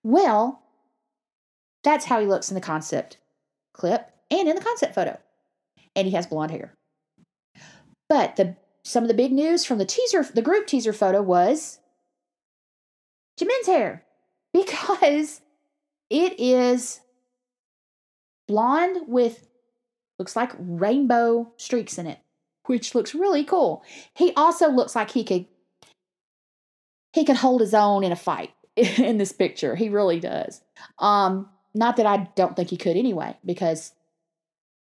[0.02, 0.62] Well,
[1.82, 3.18] that's how he looks in the concept
[3.72, 5.18] clip and in the concept photo
[5.98, 6.74] and he has blonde hair.
[8.08, 11.80] But the some of the big news from the teaser, the group teaser photo was
[13.38, 14.04] Jimin's hair
[14.52, 15.40] because
[16.10, 17.00] it is
[18.46, 19.46] blonde with
[20.18, 22.18] looks like rainbow streaks in it,
[22.66, 23.84] which looks really cool.
[24.14, 25.46] He also looks like he could
[27.12, 29.76] he could hold his own in a fight in this picture.
[29.76, 30.60] He really does.
[30.98, 33.92] Um, not that I don't think he could anyway, because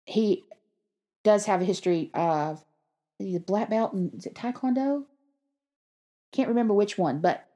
[0.04, 0.44] he
[1.22, 2.64] does have a history of
[3.18, 5.04] the black belt and is it taekwondo?
[6.32, 7.46] Can't remember which one, but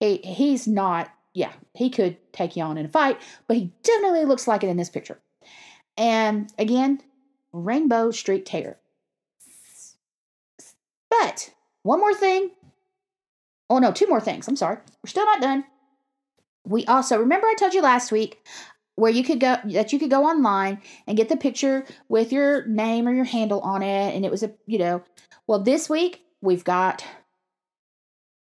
[0.00, 1.10] he he's not.
[1.34, 4.68] Yeah, he could take you on in a fight, but he definitely looks like it
[4.68, 5.20] in this picture.
[5.96, 7.00] And again,
[7.52, 8.78] rainbow Street hair.
[11.10, 11.50] But
[11.82, 12.50] one more thing.
[13.70, 14.48] Oh no, two more things.
[14.48, 14.78] I'm sorry.
[15.02, 15.64] We're still not done.
[16.64, 18.44] We also remember I told you last week
[18.98, 22.66] where you could go that you could go online and get the picture with your
[22.66, 25.02] name or your handle on it and it was a you know
[25.46, 27.04] well this week we've got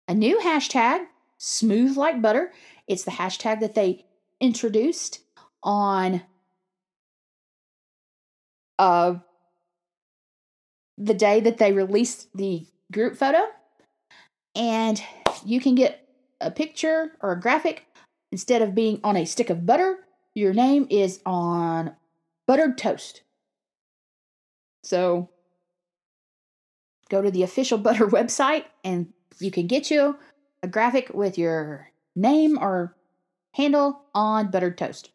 [0.08, 2.52] a new hashtag smooth like butter.
[2.88, 4.06] It's the hashtag that they
[4.40, 5.20] introduced
[5.62, 6.22] on
[8.78, 9.16] uh
[10.96, 13.44] the day that they released the group photo.
[14.56, 15.00] And
[15.44, 16.08] you can get
[16.40, 17.84] a picture or a graphic
[18.32, 19.98] instead of being on a stick of butter.
[20.34, 21.94] Your name is on
[22.46, 23.22] buttered toast.
[24.82, 25.28] So
[27.08, 30.16] go to the official Butter website and you can get you
[30.62, 32.96] a graphic with your name or
[33.54, 35.10] handle on buttered toast.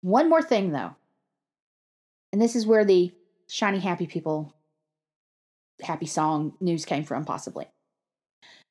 [0.00, 0.96] One more thing though,
[2.32, 3.12] and this is where the
[3.48, 4.54] shiny happy people
[5.82, 7.66] happy song news came from, possibly.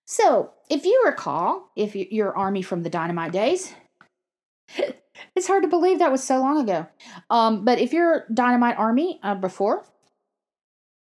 [0.06, 3.74] So, if you recall, if you're Army from the Dynamite days,
[5.36, 6.88] it's hard to believe that was so long ago.
[7.30, 9.86] Um, but if you're Dynamite Army uh, before,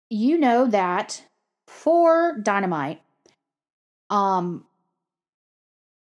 [0.10, 1.24] you know that
[1.68, 3.02] for Dynamite,
[4.10, 4.66] um,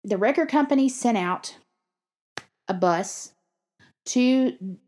[0.04, 1.56] the record company sent out
[2.68, 3.32] a bus
[4.06, 4.78] to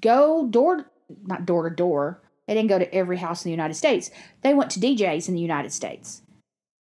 [0.00, 0.90] go door,
[1.24, 2.22] not door to door.
[2.46, 4.10] They didn't go to every house in the United States.
[4.42, 6.22] They went to DJs in the United States.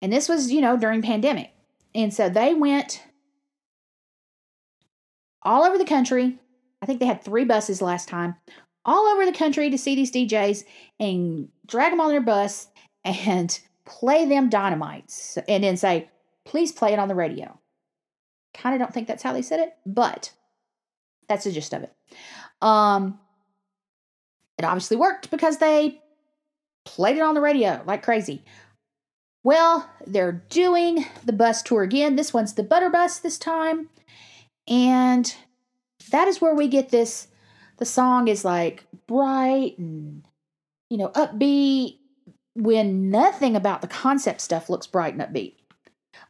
[0.00, 1.52] And this was, you know, during pandemic.
[1.94, 3.02] And so they went
[5.42, 6.38] all over the country.
[6.80, 8.36] I think they had three buses last time,
[8.84, 10.64] all over the country to see these DJs
[10.98, 12.68] and drag them on their bus
[13.04, 16.08] and play them dynamites and then say,
[16.44, 17.58] please play it on the radio.
[18.54, 20.32] Kind of don't think that's how they said it, but
[21.28, 21.92] that's the gist of it.
[22.60, 23.18] Um,
[24.58, 26.00] it obviously worked because they
[26.84, 28.44] played it on the radio like crazy.
[29.44, 32.16] Well, they're doing the bus tour again.
[32.16, 33.88] This one's the Butter Bus this time.
[34.68, 35.34] And
[36.10, 37.26] that is where we get this.
[37.82, 40.22] The song is like bright and,
[40.88, 41.98] you know, upbeat
[42.54, 45.54] when nothing about the concept stuff looks bright and upbeat.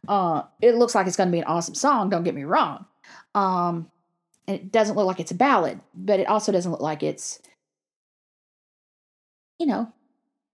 [0.07, 2.87] Uh, it looks like it's going to be an awesome song, don't get me wrong.
[3.35, 3.91] Um,
[4.47, 7.39] and it doesn't look like it's a ballad, but it also doesn't look like it's,
[9.59, 9.93] you know,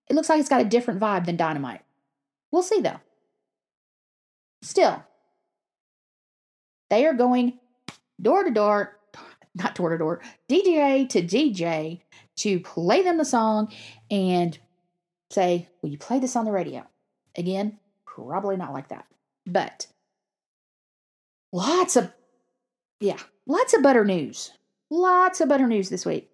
[0.10, 1.86] it looks like it's got a different vibe than Dynamite.
[2.52, 3.00] We'll see though.
[4.64, 5.02] Still,
[6.90, 7.58] they are going
[8.22, 8.99] door to door,
[9.56, 12.02] not door to door, DJ to DJ
[12.38, 13.72] to play them the song
[14.10, 14.58] and
[15.32, 16.86] say, Will you play this on the radio?
[17.38, 19.06] Again, probably not like that.
[19.46, 19.88] But
[21.52, 22.12] lots of,
[23.00, 24.52] yeah, lots of butter news.
[24.90, 26.30] Lots of butter news this week.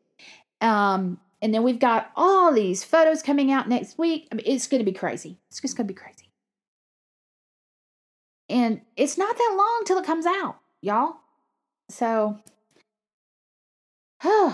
[0.61, 4.27] Um, and then we've got all these photos coming out next week.
[4.31, 5.37] I mean, it's going to be crazy.
[5.49, 6.29] It's just going to be crazy.
[8.49, 11.15] And it's not that long till it comes out, y'all.
[11.89, 12.39] So,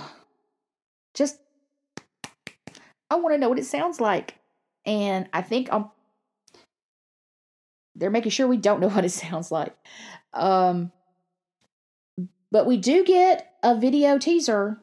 [1.14, 1.38] just,
[3.10, 4.36] I want to know what it sounds like.
[4.86, 5.90] And I think I'm,
[7.96, 9.76] they're making sure we don't know what it sounds like.
[10.34, 10.92] Um,
[12.52, 14.78] but we do get a video teaser,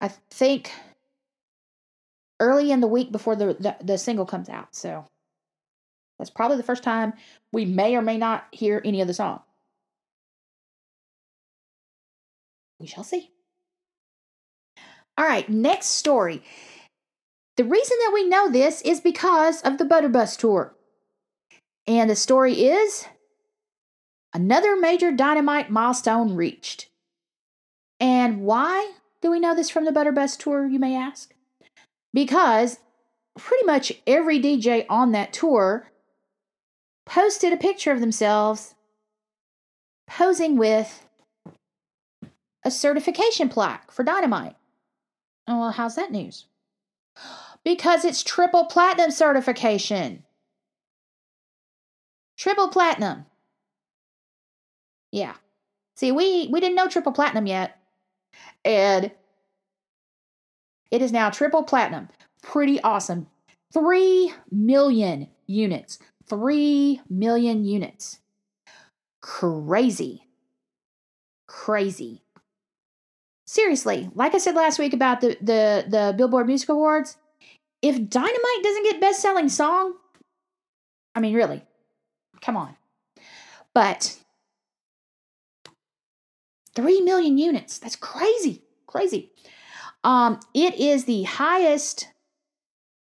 [0.00, 0.70] I think,
[2.40, 4.74] early in the week before the, the, the single comes out.
[4.74, 5.06] So
[6.18, 7.14] that's probably the first time
[7.52, 9.40] we may or may not hear any of the song.
[12.78, 13.30] We shall see.
[15.16, 16.42] All right, next story.
[17.56, 20.74] The reason that we know this is because of the Butterbus tour.
[21.86, 23.06] And the story is
[24.32, 26.88] another major dynamite milestone reached.
[28.00, 28.92] And why
[29.22, 31.32] do we know this from the Butterbus tour, you may ask?
[32.12, 32.78] Because
[33.38, 35.90] pretty much every DJ on that tour
[37.06, 38.74] posted a picture of themselves
[40.08, 41.06] posing with
[42.64, 44.56] a certification plaque for dynamite.
[45.46, 46.46] Oh, well, how's that news?
[47.64, 50.24] Because it's triple platinum certification.
[52.36, 53.26] Triple platinum.
[55.12, 55.34] Yeah.
[55.96, 57.78] See, we we didn't know triple platinum yet.
[58.64, 59.12] And
[60.90, 62.08] it is now triple platinum.
[62.42, 63.28] Pretty awesome.
[63.72, 65.98] 3 million units.
[66.28, 68.20] 3 million units.
[69.20, 70.26] Crazy.
[71.46, 72.23] Crazy.
[73.54, 77.16] Seriously, like I said last week about the, the, the Billboard Music Awards,
[77.82, 79.94] if Dynamite doesn't get best selling song,
[81.14, 81.62] I mean, really,
[82.40, 82.74] come on.
[83.72, 84.18] But
[86.74, 88.64] 3 million units, that's crazy.
[88.88, 89.30] Crazy.
[90.02, 92.08] Um, it is the highest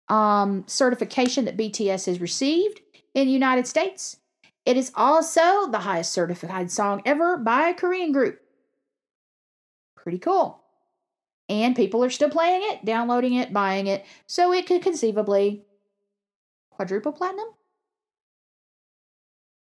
[0.09, 2.81] um, certification that BTS has received
[3.15, 4.17] in the United States.
[4.63, 8.44] It is also the highest certified song ever by a Korean group.
[10.05, 10.61] Pretty cool.
[11.49, 15.63] And people are still playing it, downloading it, buying it, so it could conceivably
[16.69, 17.47] quadruple platinum.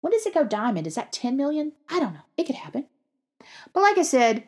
[0.01, 0.85] When does it go diamond?
[0.85, 1.71] Is that 10 million?
[1.89, 2.21] I don't know.
[2.37, 2.85] It could happen.
[3.73, 4.47] But like I said,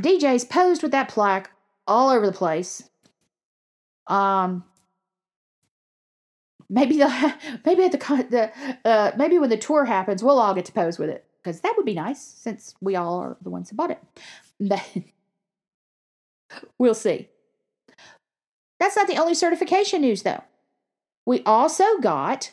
[0.00, 1.50] DJs posed with that plaque
[1.86, 2.88] all over the place.
[4.06, 4.64] Um,
[6.70, 7.34] maybe the
[7.66, 10.98] maybe at the the uh, maybe when the tour happens, we'll all get to pose
[10.98, 13.90] with it because that would be nice since we all are the ones who bought
[13.90, 14.02] it.
[14.58, 14.82] But
[16.78, 17.28] we'll see.
[18.80, 20.42] That's not the only certification news though.
[21.26, 22.52] We also got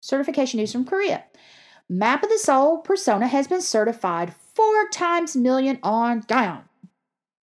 [0.00, 1.24] certification news from Korea.
[1.88, 6.64] Map of the Soul persona has been certified four times million on Gaon.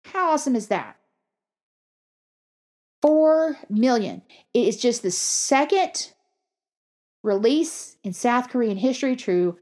[0.06, 0.96] How awesome is that?
[3.02, 4.22] Four million.
[4.54, 6.12] It is just the second
[7.22, 9.58] release in South Korean history to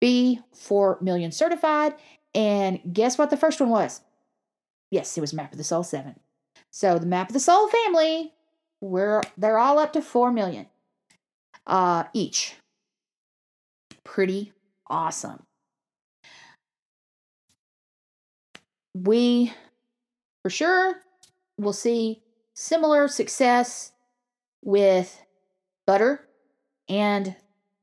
[0.00, 1.94] be 4 million certified.
[2.34, 4.02] And guess what the first one was?
[4.90, 6.16] Yes, it was Map of the Soul 7.
[6.70, 8.32] So the Map of the Soul family,
[8.80, 10.66] we're they're all up to 4 million
[11.66, 12.56] uh each.
[14.04, 14.52] Pretty
[14.88, 15.46] awesome.
[19.04, 19.52] we
[20.42, 21.02] for sure
[21.58, 22.22] will see
[22.54, 23.92] similar success
[24.62, 25.22] with
[25.86, 26.26] Butter
[26.88, 27.36] and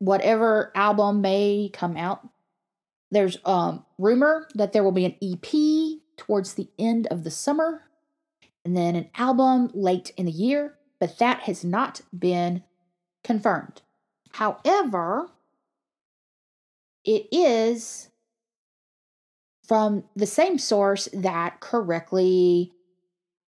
[0.04, 2.28] whatever album may come out.
[3.10, 7.84] There's um rumor that there will be an EP towards the end of the summer
[8.66, 12.64] and then an album late in the year, but that has not been
[13.24, 13.82] confirmed.
[14.34, 15.30] However,
[17.06, 18.10] it is
[19.66, 22.74] from the same source that correctly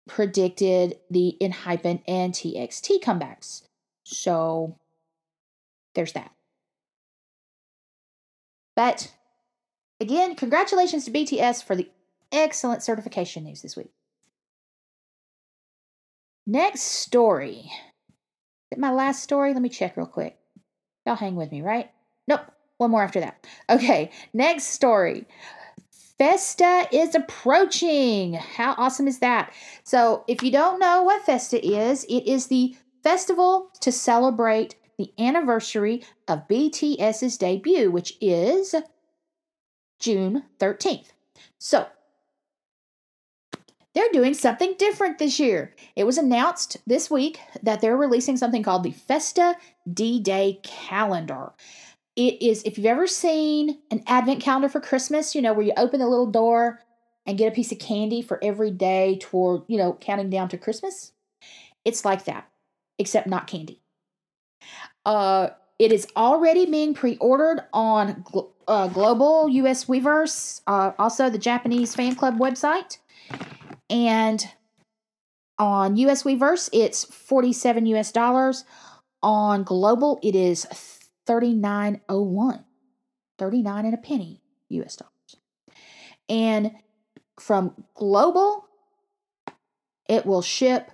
[0.07, 3.63] predicted the Enhypen and TXT comebacks.
[4.03, 4.77] So
[5.93, 6.31] there's that.
[8.75, 9.11] But
[9.99, 11.89] again, congratulations to BTS for the
[12.31, 13.91] excellent certification news this week.
[16.47, 17.71] Next story.
[18.71, 19.53] Is it my last story?
[19.53, 20.37] Let me check real quick.
[21.05, 21.91] Y'all hang with me, right?
[22.27, 22.41] Nope.
[22.77, 23.45] One more after that.
[23.69, 25.27] Okay, next story.
[26.17, 28.33] Festa is approaching.
[28.33, 29.53] How awesome is that?
[29.83, 35.11] So, if you don't know what Festa is, it is the festival to celebrate the
[35.19, 38.75] anniversary of BTS's debut, which is
[39.99, 41.07] June 13th.
[41.57, 41.87] So,
[43.93, 45.73] they're doing something different this year.
[45.95, 49.55] It was announced this week that they're releasing something called the Festa
[49.91, 51.51] D Day calendar.
[52.15, 55.73] It is, if you've ever seen an advent calendar for Christmas, you know, where you
[55.75, 56.79] open the little door
[57.25, 60.57] and get a piece of candy for every day toward, you know, counting down to
[60.57, 61.11] Christmas.
[61.83, 62.49] It's like that,
[62.97, 63.80] except not candy.
[65.05, 65.49] Uh,
[65.79, 68.23] it is already being pre-ordered on
[68.67, 72.99] uh, Global US Weverse, uh, also the Japanese fan club website,
[73.89, 74.45] and
[75.57, 78.63] on US Weverse it's 47 US dollars.
[79.23, 80.65] On Global it is
[81.25, 82.63] 3901.
[83.37, 85.11] 39 and a penny US dollars.
[86.29, 86.71] And
[87.39, 88.65] from Global
[90.07, 90.91] it will ship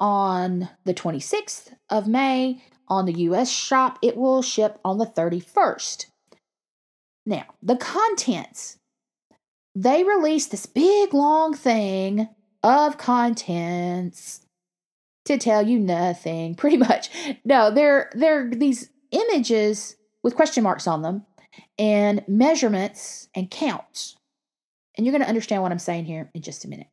[0.00, 6.06] on the 26th of May on the US shop, it will ship on the 31st.
[7.26, 8.78] Now, the contents.
[9.74, 12.28] They released this big long thing
[12.62, 14.40] of contents
[15.24, 17.10] to tell you nothing, pretty much.
[17.44, 21.24] No, they're they're these images with question marks on them
[21.78, 24.16] and measurements and counts.
[24.96, 26.86] And you're going to understand what I'm saying here in just a minute.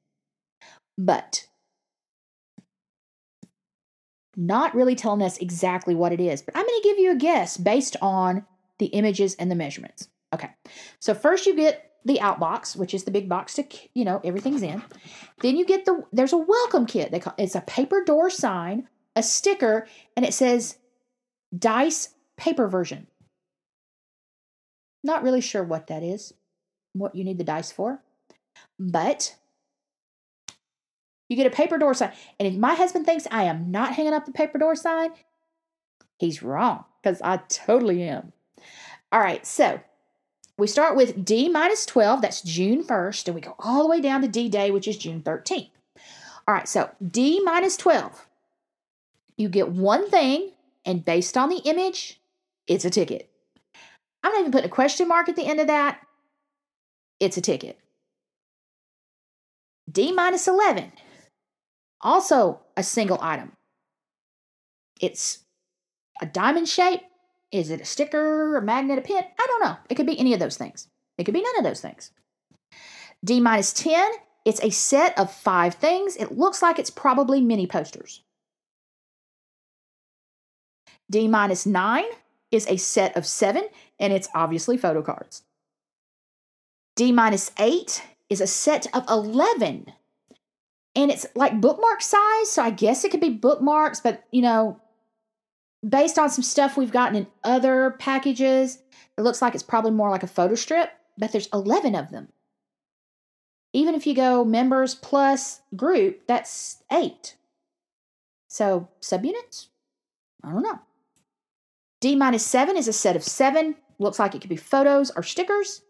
[0.97, 1.47] But
[4.36, 7.15] not really telling us exactly what it is, but I'm going to give you a
[7.15, 8.45] guess based on
[8.79, 10.07] the images and the measurements.
[10.34, 10.49] Okay,
[10.99, 14.63] so first you get the outbox, which is the big box to you know everything's
[14.63, 14.82] in.
[15.41, 17.11] Then you get the there's a welcome kit.
[17.11, 20.77] They call it's a paper door sign, a sticker, and it says
[21.55, 23.07] dice paper version.
[25.03, 26.34] Not really sure what that is,
[26.93, 28.01] what you need the dice for,
[28.79, 29.36] but
[31.32, 32.11] you get a paper door sign.
[32.41, 35.11] And if my husband thinks I am not hanging up the paper door sign,
[36.19, 38.34] he's wrong because I totally am.
[39.13, 39.79] All right, so
[40.57, 44.01] we start with D minus 12, that's June 1st, and we go all the way
[44.01, 45.69] down to D Day, which is June 13th.
[46.49, 48.27] All right, so D minus 12,
[49.38, 50.51] you get one thing,
[50.84, 52.19] and based on the image,
[52.67, 53.29] it's a ticket.
[54.21, 56.01] I'm not even putting a question mark at the end of that.
[57.21, 57.79] It's a ticket.
[59.89, 60.91] D minus 11,
[62.02, 63.54] also a single item.
[64.99, 65.39] It's
[66.22, 67.02] a diamond shape.
[67.52, 69.24] Is it a sticker, a magnet, a pin?
[69.39, 69.76] I don't know.
[69.89, 70.88] It could be any of those things.
[71.18, 72.12] It could be none of those things.
[73.24, 74.12] D minus 10,
[74.45, 76.16] it's a set of five things.
[76.16, 78.24] It looks like it's probably mini posters.
[81.10, 82.06] D minus 9
[82.52, 83.68] is a set of seven,
[83.99, 85.43] and it's obviously photo cards.
[86.95, 89.93] D minus 8 is a set of 11
[90.95, 94.79] and it's like bookmark size so i guess it could be bookmarks but you know
[95.87, 98.79] based on some stuff we've gotten in other packages
[99.17, 102.29] it looks like it's probably more like a photo strip but there's 11 of them.
[103.73, 107.37] Even if you go members plus group that's eight.
[108.47, 109.67] So subunits?
[110.43, 110.79] I don't know.
[112.01, 113.75] D minus 7 is a set of seven.
[113.99, 115.83] Looks like it could be photos or stickers.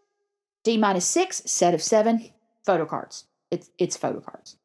[0.62, 2.30] D minus 6 set of seven
[2.64, 3.24] photo cards.
[3.50, 4.56] It's, it's photo cards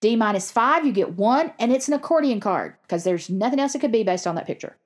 [0.00, 3.74] D minus five, you get one, and it's an accordion card because there's nothing else
[3.74, 4.76] it could be based on that picture.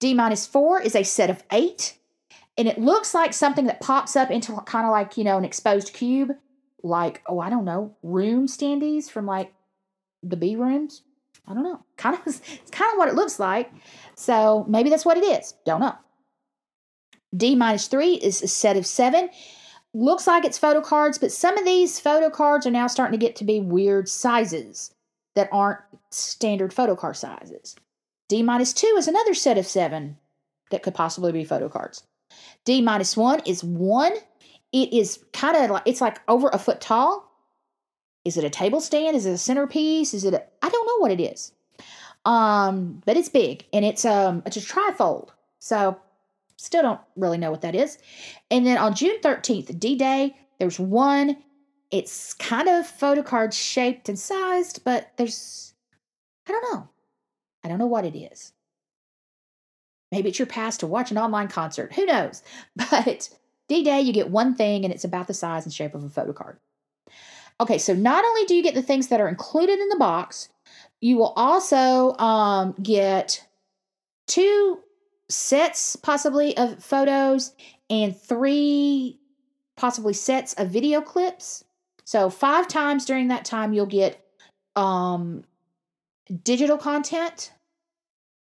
[0.00, 1.98] D minus four is a set of eight,
[2.56, 5.44] and it looks like something that pops up into kind of like, you know, an
[5.44, 6.30] exposed cube,
[6.82, 9.52] like, oh, I don't know, room standees from like
[10.22, 11.02] the B rooms.
[11.46, 11.82] I don't know.
[11.96, 13.72] Kind of, it's kind of what it looks like.
[14.14, 15.54] So maybe that's what it is.
[15.64, 15.96] Don't know.
[17.36, 19.30] D minus three is a set of seven,
[19.94, 23.24] looks like it's photo cards, but some of these photo cards are now starting to
[23.24, 24.94] get to be weird sizes
[25.34, 25.80] that aren't
[26.10, 27.76] standard photo card sizes.
[28.28, 30.18] D minus 2 is another set of seven
[30.70, 32.02] that could possibly be photo cards.
[32.64, 34.12] D minus 1 is one.
[34.72, 37.24] It is kind of like, it's like over a foot tall.
[38.24, 39.16] Is it a table stand?
[39.16, 40.12] Is it a centerpiece?
[40.12, 41.52] Is it a, I don't know what it is.
[42.24, 45.30] Um, but it's big and it's um it's a trifold.
[45.60, 45.98] So
[46.58, 47.98] Still don't really know what that is.
[48.50, 51.36] And then on June 13th, D Day, there's one.
[51.90, 55.72] It's kind of photo card shaped and sized, but there's,
[56.46, 56.88] I don't know.
[57.64, 58.52] I don't know what it is.
[60.10, 61.94] Maybe it's your pass to watch an online concert.
[61.94, 62.42] Who knows?
[62.90, 63.30] But
[63.68, 66.08] D Day, you get one thing and it's about the size and shape of a
[66.08, 66.58] photo card.
[67.60, 70.48] Okay, so not only do you get the things that are included in the box,
[71.00, 73.46] you will also um, get
[74.26, 74.80] two
[75.28, 77.52] sets possibly of photos
[77.90, 79.18] and three
[79.76, 81.64] possibly sets of video clips.
[82.04, 84.24] So five times during that time you'll get
[84.76, 85.44] um
[86.42, 87.52] digital content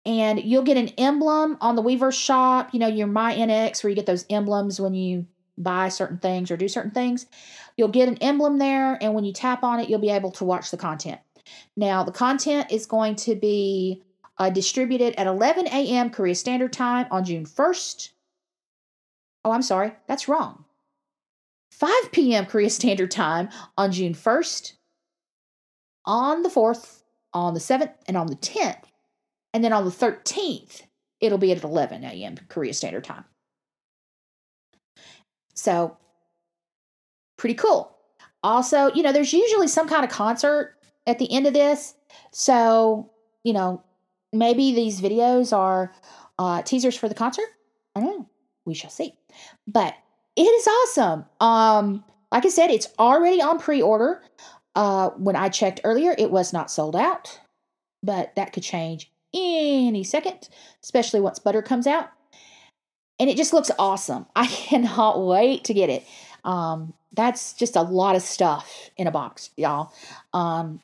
[0.05, 3.91] and you'll get an emblem on the Weverse shop, you know, your My NX where
[3.91, 5.27] you get those emblems when you
[5.59, 7.27] buy certain things or do certain things,
[7.77, 9.03] you'll get an emblem there.
[9.03, 11.21] And when you tap on it, you'll be able to watch the content.
[11.77, 14.03] Now, the content is going to be
[14.39, 16.11] uh, distributed at 11 a.m.
[16.11, 18.11] Korea Standard Time on June 1st.
[19.45, 20.65] Oh, I'm sorry, that's wrong.
[21.71, 22.47] 5 p.m.
[22.47, 24.73] Korea Standard Time on June 1st,
[26.05, 28.85] on the 4th, on the 7th, and on the 10th.
[29.53, 30.83] And then on the 13th,
[31.21, 32.37] it'll be at 11 a.m.
[32.49, 33.25] Korea Standard Time.
[35.55, 35.97] So,
[37.37, 37.97] pretty cool.
[38.43, 40.77] Also, you know, there's usually some kind of concert
[41.07, 41.95] at the end of this.
[42.33, 43.11] So,
[43.45, 43.83] you know,
[44.33, 45.93] maybe these videos are
[46.39, 47.47] uh, teasers for the concert.
[47.95, 48.29] I don't know.
[48.65, 49.15] We shall see.
[49.67, 49.95] But
[50.37, 51.25] it is awesome.
[51.41, 54.23] Um, like I said, it's already on pre-order.
[54.75, 57.41] Uh, when I checked earlier, it was not sold out,
[58.03, 60.49] but that could change any second,
[60.83, 62.11] especially once butter comes out.
[63.19, 64.27] And it just looks awesome.
[64.37, 66.05] I cannot wait to get it.
[66.45, 69.93] Um, that's just a lot of stuff in a box, y'all.
[70.35, 70.81] Um,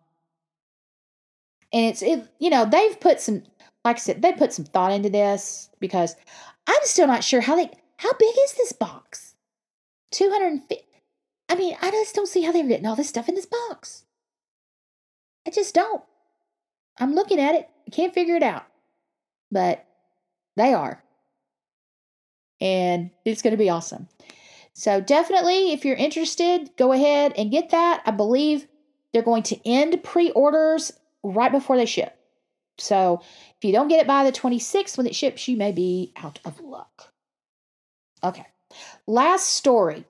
[1.73, 3.43] and it's it, you know, they've put some,
[3.85, 6.14] like I said, they put some thought into this because
[6.66, 9.35] I'm still not sure how they, how big is this box?
[10.12, 10.85] 250.
[11.49, 14.05] I mean, I just don't see how they're getting all this stuff in this box.
[15.47, 16.03] I just don't.
[16.99, 18.66] I'm looking at it, can't figure it out.
[19.51, 19.85] But
[20.57, 21.03] they are.
[22.61, 24.09] And it's going to be awesome.
[24.75, 28.03] So, definitely, if you're interested, go ahead and get that.
[28.07, 28.66] I believe
[29.12, 30.93] they're going to end pre orders
[31.23, 32.16] right before they ship.
[32.79, 33.20] So,
[33.57, 36.41] if you don't get it by the 26th when it ships, you may be out
[36.45, 37.12] of luck.
[38.25, 38.47] Okay.
[39.07, 40.05] Last story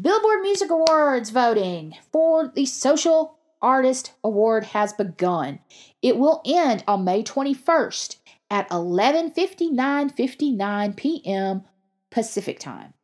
[0.00, 5.58] Billboard Music Awards voting for the Social Artist Award has begun.
[6.02, 8.16] It will end on May 21st
[8.50, 11.64] at 11:59:59 p.m.
[12.10, 12.94] Pacific Time.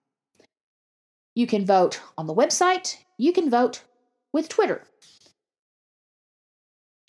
[1.34, 3.82] You can vote on the website, you can vote
[4.32, 4.84] with Twitter.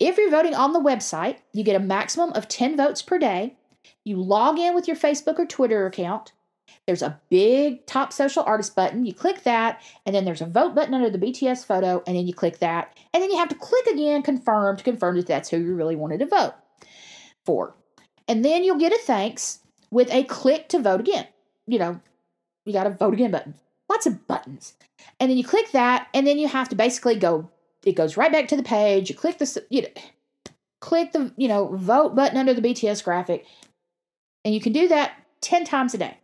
[0.06, 3.56] If you're voting on the website, you get a maximum of 10 votes per day.
[4.04, 6.34] You log in with your Facebook or Twitter account.
[6.86, 9.06] There's a big top social artist button.
[9.06, 12.28] You click that, and then there's a vote button under the BTS photo, and then
[12.28, 12.98] you click that.
[13.14, 15.96] And then you have to click again, confirm to confirm that that's who you really
[15.96, 16.56] wanted to vote
[17.46, 17.74] for.
[18.28, 21.28] And then you'll get a thanks with a click to vote again.
[21.66, 22.02] You know,
[22.66, 23.56] you got a vote again button.
[23.90, 24.74] Lots of buttons.
[25.22, 27.50] And then you click that, and then you have to basically go,
[27.84, 29.10] it goes right back to the page.
[29.10, 29.88] You click the, you know,
[30.80, 33.46] click the, you know, vote button under the BTS graphic.
[34.46, 36.18] And you can do that 10 times a day.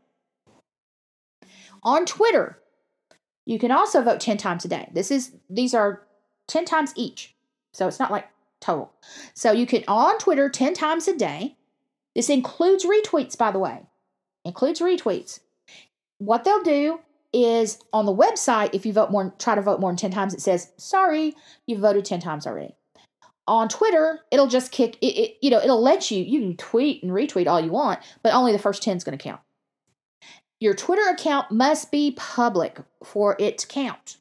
[1.84, 2.60] On Twitter,
[3.46, 4.90] you can also vote 10 times a day.
[4.94, 6.04] This is these are
[6.48, 7.36] 10 times each.
[7.74, 8.28] So it's not like
[8.60, 8.92] total.
[9.34, 11.56] So you can on Twitter 10 times a day.
[12.16, 13.84] This includes retweets by the way.
[14.44, 15.40] Includes retweets.
[16.18, 17.00] What they'll do
[17.32, 20.34] is on the website if you vote more try to vote more than 10 times
[20.34, 21.36] it says sorry
[21.68, 22.76] you've voted 10 times already
[23.48, 27.04] on twitter it'll just kick it, it, you know it'll let you you can tweet
[27.04, 29.42] and retweet all you want but only the first 10 is going to count
[30.60, 34.18] your Twitter account must be public for it to count.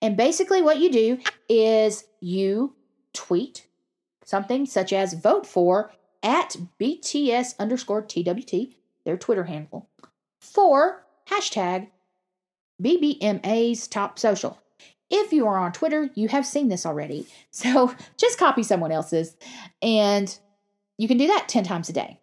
[0.00, 2.74] And basically, what you do is you
[3.12, 3.66] tweet
[4.24, 5.92] something such as vote for
[6.22, 9.88] at BTS underscore TWT, their Twitter handle,
[10.40, 11.88] for hashtag
[12.82, 14.58] BBMA's top social.
[15.08, 17.26] If you are on Twitter, you have seen this already.
[17.50, 19.34] So just copy someone else's
[19.80, 20.38] and
[20.98, 22.20] you can do that 10 times a day.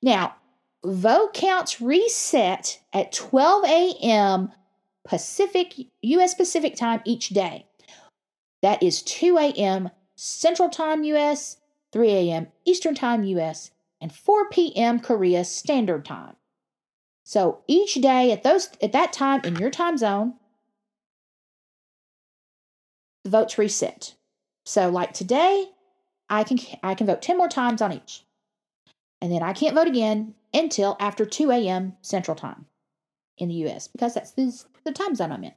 [0.00, 0.36] Now,
[0.84, 4.52] vote counts reset at 12 a.m.
[5.04, 6.34] Pacific, U.S.
[6.34, 7.66] Pacific time each day.
[8.62, 9.90] That is 2 a.m.
[10.14, 11.56] Central Time U.S.,
[11.92, 12.46] 3 a.m.
[12.64, 13.70] Eastern Time U.S.,
[14.00, 15.00] and 4 p.m.
[15.00, 16.36] Korea Standard Time.
[17.30, 20.34] So each day at those at that time in your time zone,
[23.22, 24.16] the votes reset.
[24.64, 25.66] So like today,
[26.28, 28.24] I can I can vote 10 more times on each.
[29.20, 31.96] And then I can't vote again until after 2 a.m.
[32.02, 32.66] Central Time
[33.38, 35.54] in the US because that's the, the time zone I'm in.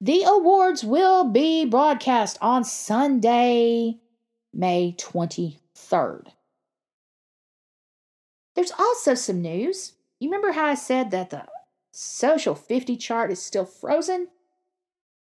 [0.00, 3.98] The awards will be broadcast on Sunday,
[4.52, 6.28] May 23rd.
[8.54, 9.93] There's also some news.
[10.24, 11.44] You remember how I said that the
[11.90, 14.28] social 50 chart is still frozen?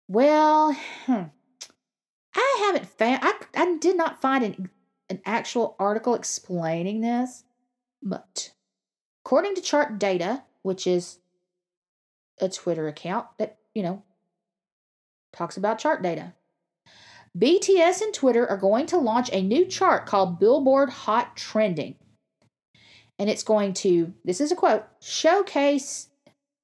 [0.07, 0.72] Well,
[1.07, 1.22] hmm,
[2.36, 4.70] I haven't found, I, I did not find an,
[5.11, 7.42] an actual article explaining this.
[8.05, 8.53] But
[9.24, 11.18] according to chart data, which is
[12.40, 14.05] a Twitter account that, you know,
[15.32, 16.34] talks about chart data.
[17.36, 21.97] BTS and Twitter are going to launch a new chart called Billboard Hot Trending.
[23.18, 26.08] And it's going to, this is a quote, showcase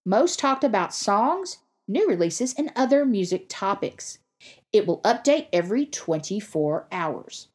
[0.05, 4.19] most talked about songs, new releases, and other music topics.
[4.73, 7.49] It will update every 24 hours.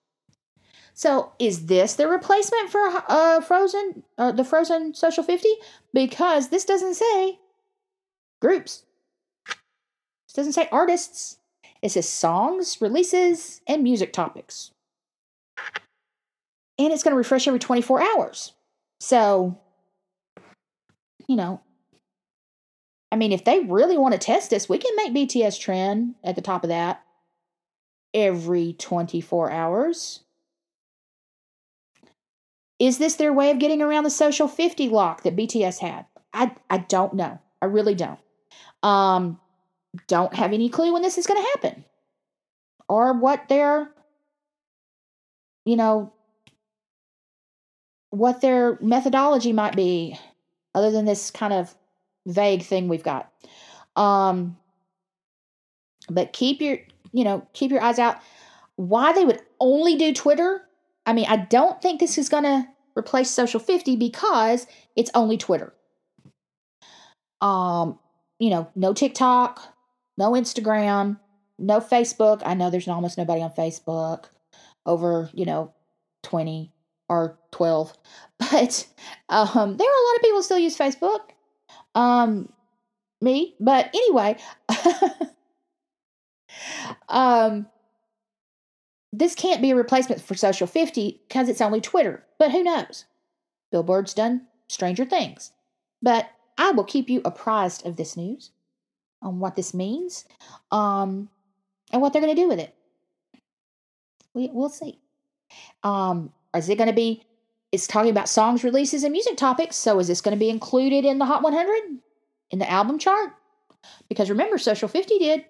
[0.93, 5.49] So, is this the replacement for uh, Frozen, uh, the Frozen Social 50?
[5.93, 7.39] Because this doesn't say
[8.41, 8.83] groups.
[9.45, 11.37] This doesn't say artists.
[11.81, 14.71] It says songs, releases, and music topics.
[16.77, 18.53] And it's going to refresh every 24 hours.
[18.99, 19.59] So,
[21.27, 21.61] you know,
[23.11, 26.35] I mean, if they really want to test this, we can make BTS trend at
[26.35, 27.01] the top of that
[28.13, 30.21] every 24 hours.
[32.79, 36.05] Is this their way of getting around the social 50 lock that BTS had?
[36.33, 37.39] I, I don't know.
[37.61, 38.19] I really don't.
[38.83, 39.39] Um,
[40.07, 41.85] don't have any clue when this is going to happen
[42.89, 43.89] or what their,
[45.63, 46.11] you know,
[48.18, 50.20] what their methodology might be
[50.74, 51.74] other than this kind of
[52.26, 53.32] vague thing we've got.
[53.95, 54.57] Um,
[56.09, 56.78] but keep your,
[57.11, 58.18] you know, keep your eyes out.
[58.76, 60.66] Why they would only do Twitter
[61.05, 65.38] I mean, I don't think this is going to replace Social 50 because it's only
[65.38, 65.74] Twitter.
[67.41, 67.99] Um,
[68.39, 69.61] you know, no TikTok,
[70.18, 71.20] no Instagram,
[71.59, 72.41] no Facebook.
[72.45, 74.26] I know there's almost nobody on Facebook
[74.86, 75.74] over, you know,
[76.24, 76.72] 20
[77.10, 77.93] or 12.
[78.38, 78.86] But
[79.30, 81.22] um there are a lot of people still use Facebook.
[81.93, 82.51] Um
[83.22, 84.38] me, but anyway,
[87.10, 87.68] um
[89.14, 93.06] this can't be a replacement for Social 50 because it's only Twitter, but who knows?
[93.72, 95.51] Billboard's done stranger things.
[96.01, 98.51] But I will keep you apprised of this news
[99.22, 100.26] on what this means
[100.72, 101.30] um,
[101.91, 102.74] and what they're going to do with it.
[104.34, 104.99] We, we'll see.
[105.84, 107.24] Um, is it going to be,
[107.72, 109.76] it's talking about songs, releases, and music topics.
[109.76, 111.99] So is this going to be included in the Hot 100?
[112.51, 113.32] In the album chart?
[114.08, 115.45] Because remember, Social 50 did.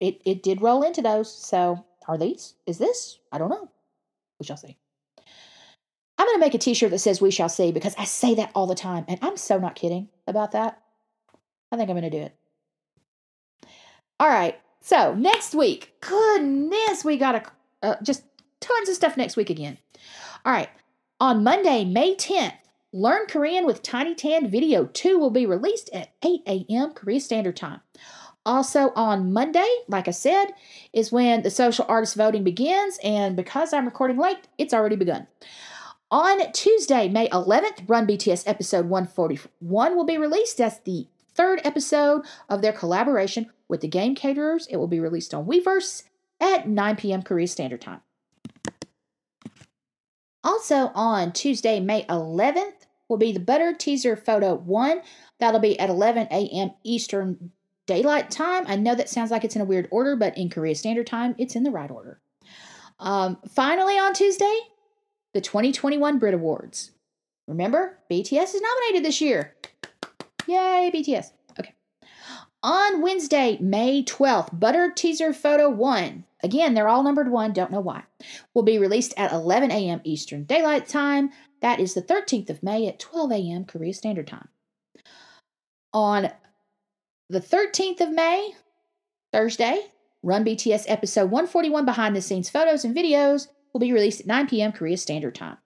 [0.00, 1.32] It, it did roll into those.
[1.32, 2.54] So are these?
[2.66, 3.18] Is this?
[3.32, 3.68] I don't know.
[4.38, 4.76] We shall see.
[6.18, 8.34] I'm going to make a t shirt that says We Shall See because I say
[8.34, 9.04] that all the time.
[9.06, 10.82] And I'm so not kidding about that.
[11.70, 12.34] I think I'm going to do it.
[14.18, 14.58] All right.
[14.80, 17.42] So next week, goodness, we got a,
[17.86, 18.24] uh, just
[18.60, 19.78] tons of stuff next week again.
[20.48, 20.70] All right.
[21.20, 22.54] On Monday, May 10th,
[22.90, 26.92] Learn Korean with Tiny Tan Video 2 will be released at 8 a.m.
[26.94, 27.82] Korea Standard Time.
[28.46, 30.54] Also, on Monday, like I said,
[30.94, 32.98] is when the social artist voting begins.
[33.04, 35.26] And because I'm recording late, it's already begun.
[36.10, 40.56] On Tuesday, May 11th, Run BTS episode 141 will be released.
[40.56, 44.66] That's the third episode of their collaboration with the Game Changers.
[44.68, 46.04] It will be released on Weverse
[46.40, 47.22] at 9 p.m.
[47.22, 48.00] Korea Standard Time.
[50.44, 55.00] Also on Tuesday, May 11th, will be the Butter Teaser Photo 1.
[55.40, 56.72] That'll be at 11 a.m.
[56.84, 57.50] Eastern
[57.86, 58.64] daylight time.
[58.66, 61.34] I know that sounds like it's in a weird order, but in Korea Standard Time,
[61.38, 62.20] it's in the right order.
[63.00, 64.58] Um, finally, on Tuesday,
[65.32, 66.92] the 2021 Brit Awards.
[67.46, 69.54] Remember, BTS is nominated this year.
[70.46, 71.32] Yay, BTS.
[71.58, 71.74] Okay.
[72.62, 76.24] On Wednesday, May 12th, Butter Teaser Photo 1.
[76.42, 78.04] Again, they're all numbered 1, don't know why.
[78.54, 80.00] Will be released at 11 a.m.
[80.04, 81.30] Eastern Daylight Time.
[81.60, 83.64] That is the 13th of May at 12 a.m.
[83.64, 84.48] Korea Standard Time.
[85.92, 86.30] On
[87.28, 88.52] the 13th of May,
[89.32, 89.90] Thursday,
[90.22, 94.48] Run BTS episode 141 behind the scenes photos and videos will be released at 9
[94.48, 94.72] p.m.
[94.72, 95.58] Korea Standard Time.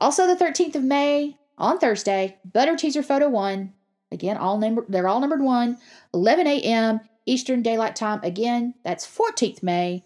[0.00, 3.72] Also, the 13th of May, on Thursday, Butter Teaser Photo 1.
[4.10, 5.78] Again, all number they're all numbered 1,
[6.14, 7.00] 11 a.m.
[7.26, 8.20] Eastern Daylight Time.
[8.22, 10.04] Again, that's 14th May,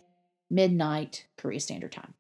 [0.51, 2.15] midnight Korea Standard Time.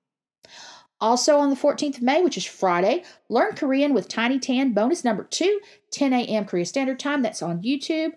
[1.00, 5.04] Also on the 14th of May, which is Friday, Learn Korean with Tiny Tan bonus
[5.04, 6.46] number two, 10 a.m.
[6.46, 7.22] Korea Standard Time.
[7.22, 8.12] That's on YouTube.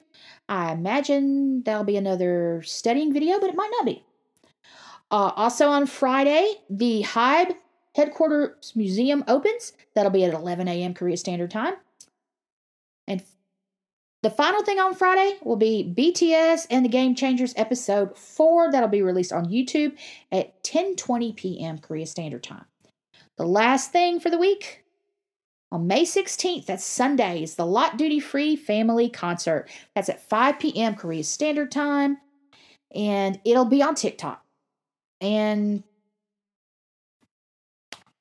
[0.48, 4.04] I imagine that'll be another studying video, but it might not be.
[5.12, 7.56] Uh, also on Friday, the HYBE
[7.96, 9.74] Headquarters Museum opens.
[9.94, 10.94] That'll be at 11 a.m.
[10.94, 11.74] Korea Standard Time.
[14.22, 18.89] The final thing on Friday will be BTS and the Game Changers episode 4 that'll
[18.89, 19.97] be released on YouTube
[20.30, 21.78] at 10:20 p.m.
[21.78, 22.65] Korea Standard Time.
[23.38, 24.84] The last thing for the week
[25.72, 29.70] on May 16th, that's Sunday, is the Lotte Duty Free Family Concert.
[29.95, 30.95] That's at 5 p.m.
[30.95, 32.17] Korea Standard Time,
[32.93, 34.43] and it'll be on TikTok.
[35.22, 35.84] And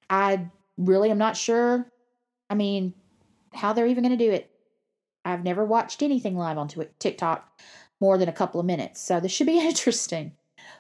[0.09, 0.47] I
[0.77, 1.91] really am not sure.
[2.49, 2.95] I mean,
[3.53, 4.49] how they're even going to do it.
[5.29, 6.69] I've never watched anything live on
[6.99, 7.61] TikTok
[8.01, 10.33] more than a couple of minutes, so this should be interesting.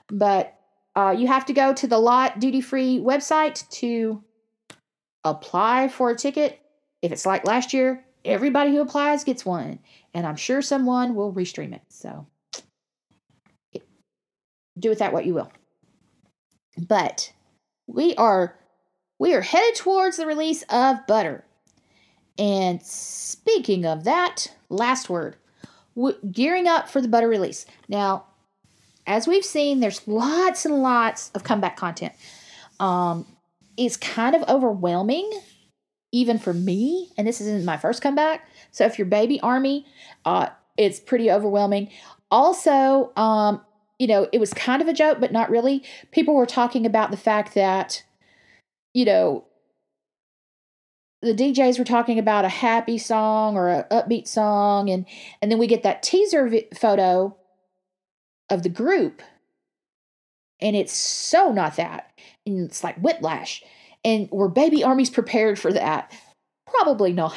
[0.08, 0.58] But
[0.96, 4.22] uh, you have to go to the Lotte Duty Free website to
[5.24, 6.58] apply for a ticket.
[7.02, 9.78] If it's like last year, everybody who applies gets one,
[10.14, 11.82] and I'm sure someone will restream it.
[11.88, 12.26] So
[14.78, 15.50] do with that what you will.
[16.76, 17.32] But
[17.86, 18.56] we are
[19.18, 21.44] we are headed towards the release of butter.
[22.38, 25.36] And speaking of that, last word,
[26.30, 27.66] gearing up for the butter release.
[27.88, 28.26] Now,
[29.06, 32.12] as we've seen, there's lots and lots of comeback content.
[32.78, 33.26] Um,
[33.76, 35.30] it's kind of overwhelming,
[36.12, 37.10] even for me.
[37.16, 38.48] And this isn't my first comeback.
[38.70, 39.86] So if you're baby army,
[40.24, 41.90] uh, it's pretty overwhelming.
[42.30, 43.62] Also, um,
[43.98, 45.82] you know, it was kind of a joke, but not really.
[46.12, 48.04] People were talking about the fact that,
[48.94, 49.44] you know,
[51.20, 55.06] the DJs were talking about a happy song or an upbeat song, and
[55.42, 57.36] and then we get that teaser vi- photo
[58.50, 59.22] of the group,
[60.60, 62.12] and it's so not that,
[62.46, 63.62] and it's like whiplash,
[64.04, 66.12] and were baby armies prepared for that?
[66.66, 67.34] Probably not,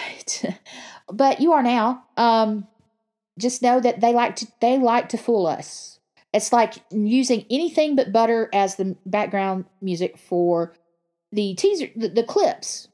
[1.12, 2.04] but you are now.
[2.18, 2.68] Um,
[3.40, 6.00] just know that they like to they like to fool us.
[6.34, 10.74] It's like using anything but butter as the background music for
[11.32, 12.88] the teaser, the, the clips.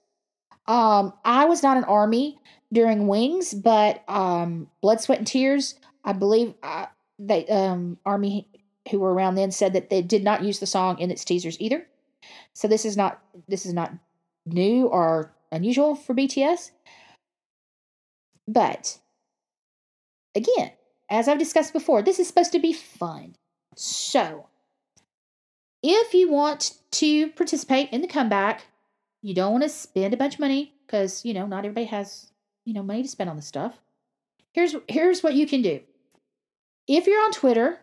[0.68, 2.40] Um, I was not an army
[2.72, 6.88] during Wings, but um, Blood, Sweat, and Tears, I believe uh,
[7.20, 8.48] they um, army
[8.90, 11.58] who were around then said that they did not use the song in its teasers
[11.60, 11.86] either.
[12.54, 13.94] So this is not this is not
[14.46, 16.72] new or unusual for BTS.
[18.48, 19.00] But
[20.36, 20.72] again,
[21.10, 23.36] as I've discussed before, this is supposed to be fun.
[23.76, 24.48] So,
[25.84, 28.68] if you want to participate in the comeback,
[29.22, 32.32] you don't want to spend a bunch of money because, you know, not everybody has,
[32.66, 33.80] you know, money to spend on this stuff.
[34.54, 35.82] Here's here's what you can do.
[36.88, 37.80] If you're on Twitter,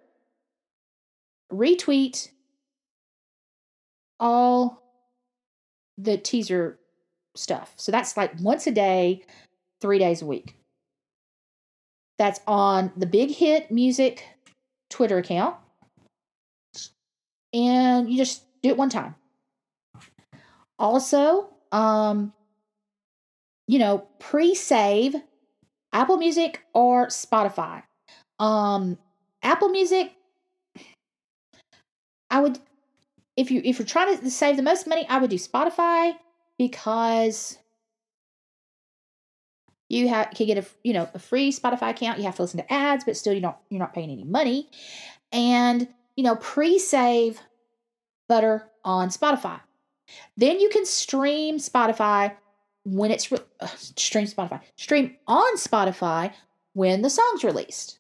[1.53, 2.30] retweet
[4.18, 4.82] all
[5.99, 6.78] the teaser
[7.37, 7.74] stuff.
[7.76, 9.22] So that's like once a day,
[9.80, 10.57] 3 days a week.
[12.18, 14.24] That's on the Big Hit Music
[14.89, 15.57] Twitter account.
[17.53, 19.14] And you just do it one time.
[20.79, 22.33] Also, um,
[23.66, 25.16] you know, pre-save
[25.93, 27.83] Apple Music or Spotify.
[28.39, 28.99] Um,
[29.43, 30.12] Apple Music,
[32.31, 32.59] I would
[33.37, 36.14] if you if you're trying to save the most money, I would do Spotify
[36.59, 37.59] because
[39.89, 42.18] you have can get a you know a free Spotify account.
[42.18, 44.68] You have to listen to ads, but still you don't you're not paying any money.
[45.33, 47.41] And you know pre-save
[48.29, 49.61] Butter on Spotify.
[50.37, 52.35] Then you can stream Spotify
[52.85, 56.33] when it's re- uh, stream Spotify stream on Spotify
[56.75, 57.99] when the song's released,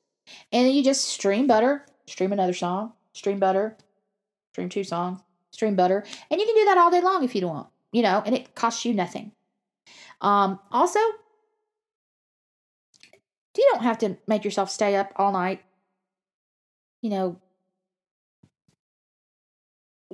[0.52, 3.76] and then you just stream Butter, stream another song, stream Butter,
[4.52, 7.46] stream two songs, stream Butter, and you can do that all day long if you
[7.46, 9.32] want, you know, and it costs you nothing.
[10.20, 10.98] Um, also,
[13.56, 15.62] you don't have to make yourself stay up all night,
[17.00, 17.40] you know,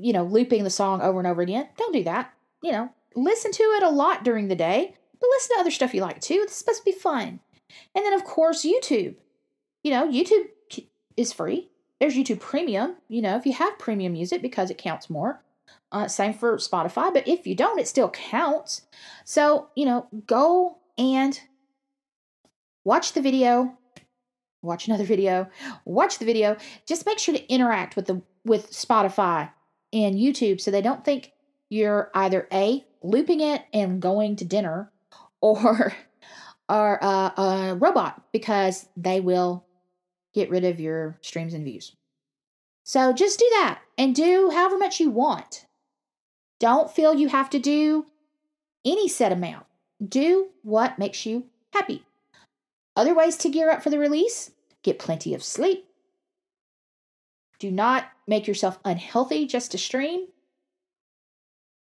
[0.00, 1.68] you know, looping the song over and over again.
[1.76, 2.32] Don't do that.
[2.62, 5.94] You know, listen to it a lot during the day, but listen to other stuff
[5.94, 6.40] you like too.
[6.42, 7.40] It's supposed to be fun.
[7.94, 9.14] And then, of course, YouTube.
[9.82, 10.48] You know, YouTube
[11.16, 11.70] is free.
[12.00, 15.42] There's YouTube Premium, you know, if you have premium music because it counts more.
[15.92, 18.82] Uh, same for Spotify, but if you don't, it still counts.
[19.24, 21.38] So, you know, go and
[22.84, 23.76] watch the video,
[24.62, 25.48] watch another video,
[25.84, 26.56] watch the video.
[26.86, 29.50] Just make sure to interact with the with Spotify
[29.92, 31.32] and YouTube so they don't think
[31.68, 34.90] you're either a looping it and going to dinner
[35.40, 35.92] or
[36.68, 39.64] are a, uh, a robot because they will
[40.32, 41.96] get rid of your streams and views.
[42.84, 45.66] So just do that and do however much you want.
[46.60, 48.06] Don't feel you have to do
[48.84, 49.66] any set amount.
[50.06, 52.04] Do what makes you happy.
[52.96, 55.86] Other ways to gear up for the release get plenty of sleep.
[57.58, 60.28] Do not make yourself unhealthy just to stream.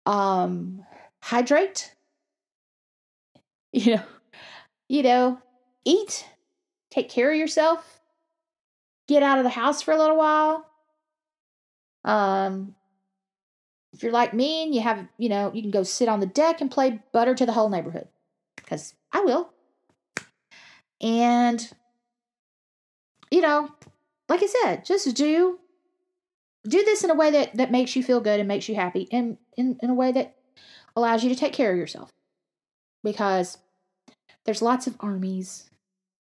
[0.06, 0.84] Um,
[1.22, 1.96] hydrate.
[3.72, 4.04] You know,
[4.88, 5.40] you know,
[5.86, 6.26] eat,
[6.90, 8.02] take care of yourself,
[9.08, 10.66] get out of the house for a little while.
[12.04, 12.74] Um,
[13.94, 16.26] if you're like me and you have, you know, you can go sit on the
[16.26, 18.08] deck and play butter to the whole neighborhood
[18.56, 19.52] because I will.
[21.00, 21.72] And,
[23.30, 23.70] you know,
[24.28, 25.60] like I said, just do
[26.68, 29.08] do this in a way that that makes you feel good and makes you happy
[29.12, 30.36] and in, in a way that
[30.96, 32.12] allows you to take care of yourself.
[33.04, 33.58] Because
[34.46, 35.70] there's lots of armies.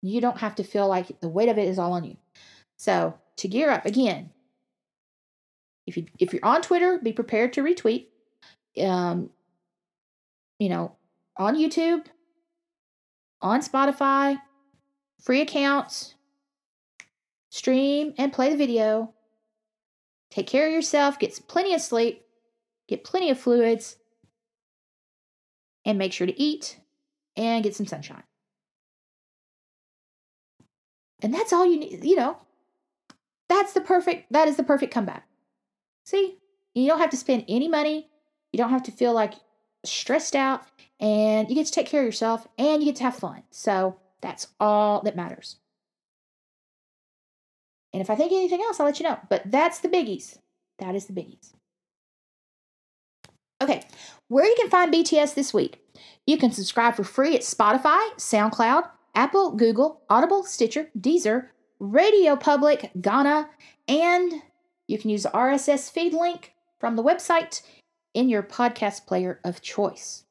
[0.02, 2.16] You don't have to feel like the weight of it is all on you.
[2.76, 4.30] So to gear up again
[5.86, 8.06] if you if you're on twitter be prepared to retweet
[8.82, 9.28] um
[10.58, 10.96] you know
[11.36, 12.06] on youtube
[13.40, 14.40] on Spotify,
[15.20, 16.14] free accounts,
[17.50, 19.12] stream and play the video.
[20.36, 22.22] Take care of yourself, get plenty of sleep,
[22.88, 23.96] get plenty of fluids,
[25.86, 26.78] and make sure to eat
[27.38, 28.22] and get some sunshine.
[31.22, 32.36] And that's all you need, you know.
[33.48, 35.26] That's the perfect that is the perfect comeback.
[36.04, 36.36] See?
[36.74, 38.10] You don't have to spend any money.
[38.52, 39.32] You don't have to feel like
[39.86, 40.64] stressed out
[41.00, 43.44] and you get to take care of yourself and you get to have fun.
[43.50, 45.56] So, that's all that matters.
[47.92, 49.18] And if I think anything else, I'll let you know.
[49.28, 50.38] But that's the biggies.
[50.78, 51.52] That is the biggies.
[53.62, 53.82] Okay,
[54.28, 55.80] where you can find BTS this week.
[56.26, 62.90] You can subscribe for free at Spotify, SoundCloud, Apple, Google, Audible, Stitcher, Deezer, Radio Public,
[62.98, 63.48] Gaana,
[63.88, 64.42] and
[64.86, 67.62] you can use the RSS feed link from the website
[68.12, 70.24] in your podcast player of choice.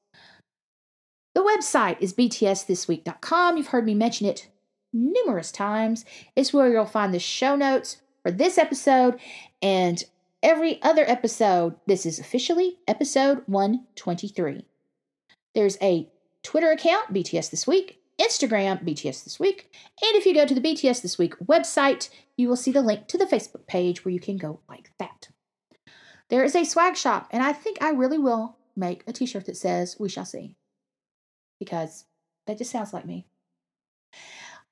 [1.34, 3.58] The website is btsthisweek.com.
[3.58, 4.50] You've heard me mention it
[4.96, 6.06] numerous times.
[6.36, 9.20] It's where you'll find the show notes for this episode
[9.62, 10.04] and
[10.42, 11.76] every other episode.
[11.86, 14.66] This is officially episode 123.
[15.54, 16.10] There's a
[16.42, 19.70] Twitter account, BTS This Week, Instagram, BTS This Week,
[20.02, 23.08] and if you go to the BTS This Week website, you will see the link
[23.08, 25.30] to the Facebook page where you can go like that.
[26.30, 29.46] There is a swag shop, and I think I really will make a t shirt
[29.46, 30.56] that says, We shall see,
[31.60, 32.06] because
[32.48, 33.28] that just sounds like me.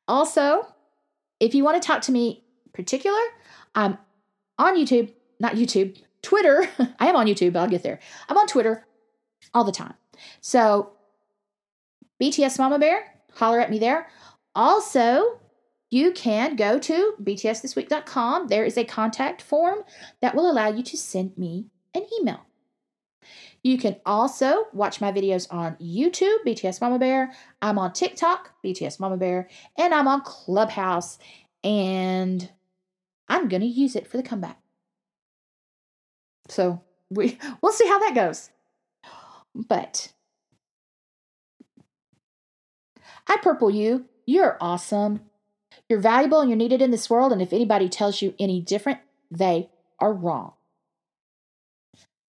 [0.07, 0.67] Also,
[1.39, 2.43] if you want to talk to me
[2.73, 3.19] particular,
[3.75, 3.97] I'm
[4.57, 6.67] on YouTube, not YouTube, Twitter.
[6.99, 7.99] I am on YouTube, but I'll get there.
[8.29, 8.85] I'm on Twitter
[9.53, 9.93] all the time.
[10.41, 10.91] So,
[12.21, 14.07] BTS Mama Bear, holler at me there.
[14.55, 15.39] Also,
[15.89, 18.47] you can go to btsthisweek.com.
[18.47, 19.79] There is a contact form
[20.21, 22.45] that will allow you to send me an email.
[23.63, 27.31] You can also watch my videos on YouTube, BTS Mama Bear.
[27.61, 29.47] I'm on TikTok, BTS Mama Bear,
[29.77, 31.17] and I'm on Clubhouse.
[31.63, 32.49] And
[33.29, 34.59] I'm going to use it for the comeback.
[36.49, 38.49] So we we'll see how that goes.
[39.55, 40.11] But
[43.27, 44.05] I purple you.
[44.25, 45.21] You're awesome.
[45.87, 47.31] You're valuable and you're needed in this world.
[47.31, 48.99] And if anybody tells you any different,
[49.31, 50.53] they are wrong.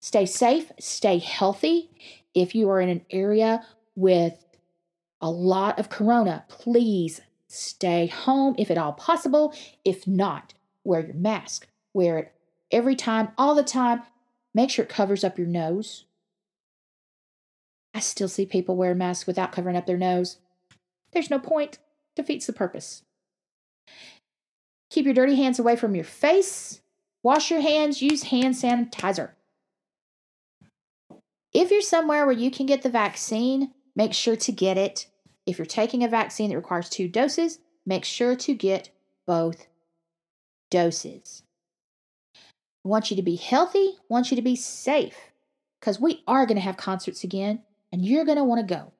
[0.04, 1.88] Stay safe, stay healthy.
[2.34, 3.64] If you are in an area
[3.96, 4.44] with
[5.22, 9.54] a lot of corona, please stay home if at all possible.
[9.82, 10.52] If not,
[10.84, 11.68] wear your mask.
[11.94, 12.34] Wear it
[12.70, 14.02] every time, all the time.
[14.52, 16.04] Make sure it covers up your nose.
[17.94, 20.36] I still see people wear masks without covering up their nose.
[21.12, 21.78] There's no point,
[22.14, 23.04] defeats the purpose.
[24.90, 26.82] Keep your dirty hands away from your face.
[27.22, 29.30] Wash your hands, use hand sanitizer.
[31.54, 35.06] If you're somewhere where you can get the vaccine, make sure to get it.
[35.46, 38.90] If you're taking a vaccine that requires two doses, make sure to get
[39.24, 39.68] both
[40.70, 41.44] doses.
[42.84, 45.16] I want you to be healthy, I want you to be safe,
[45.78, 48.92] because we are going to have concerts again, and you're going to want to go.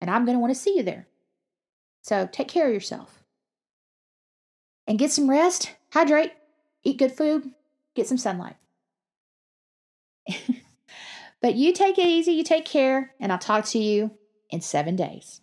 [0.00, 1.06] And I'm going to want to see you there.
[2.02, 3.22] So take care of yourself.
[4.86, 6.32] And get some rest, hydrate,
[6.82, 7.52] eat good food,
[7.94, 8.56] get some sunlight.
[11.44, 14.12] But you take it easy, you take care, and I'll talk to you
[14.48, 15.42] in seven days.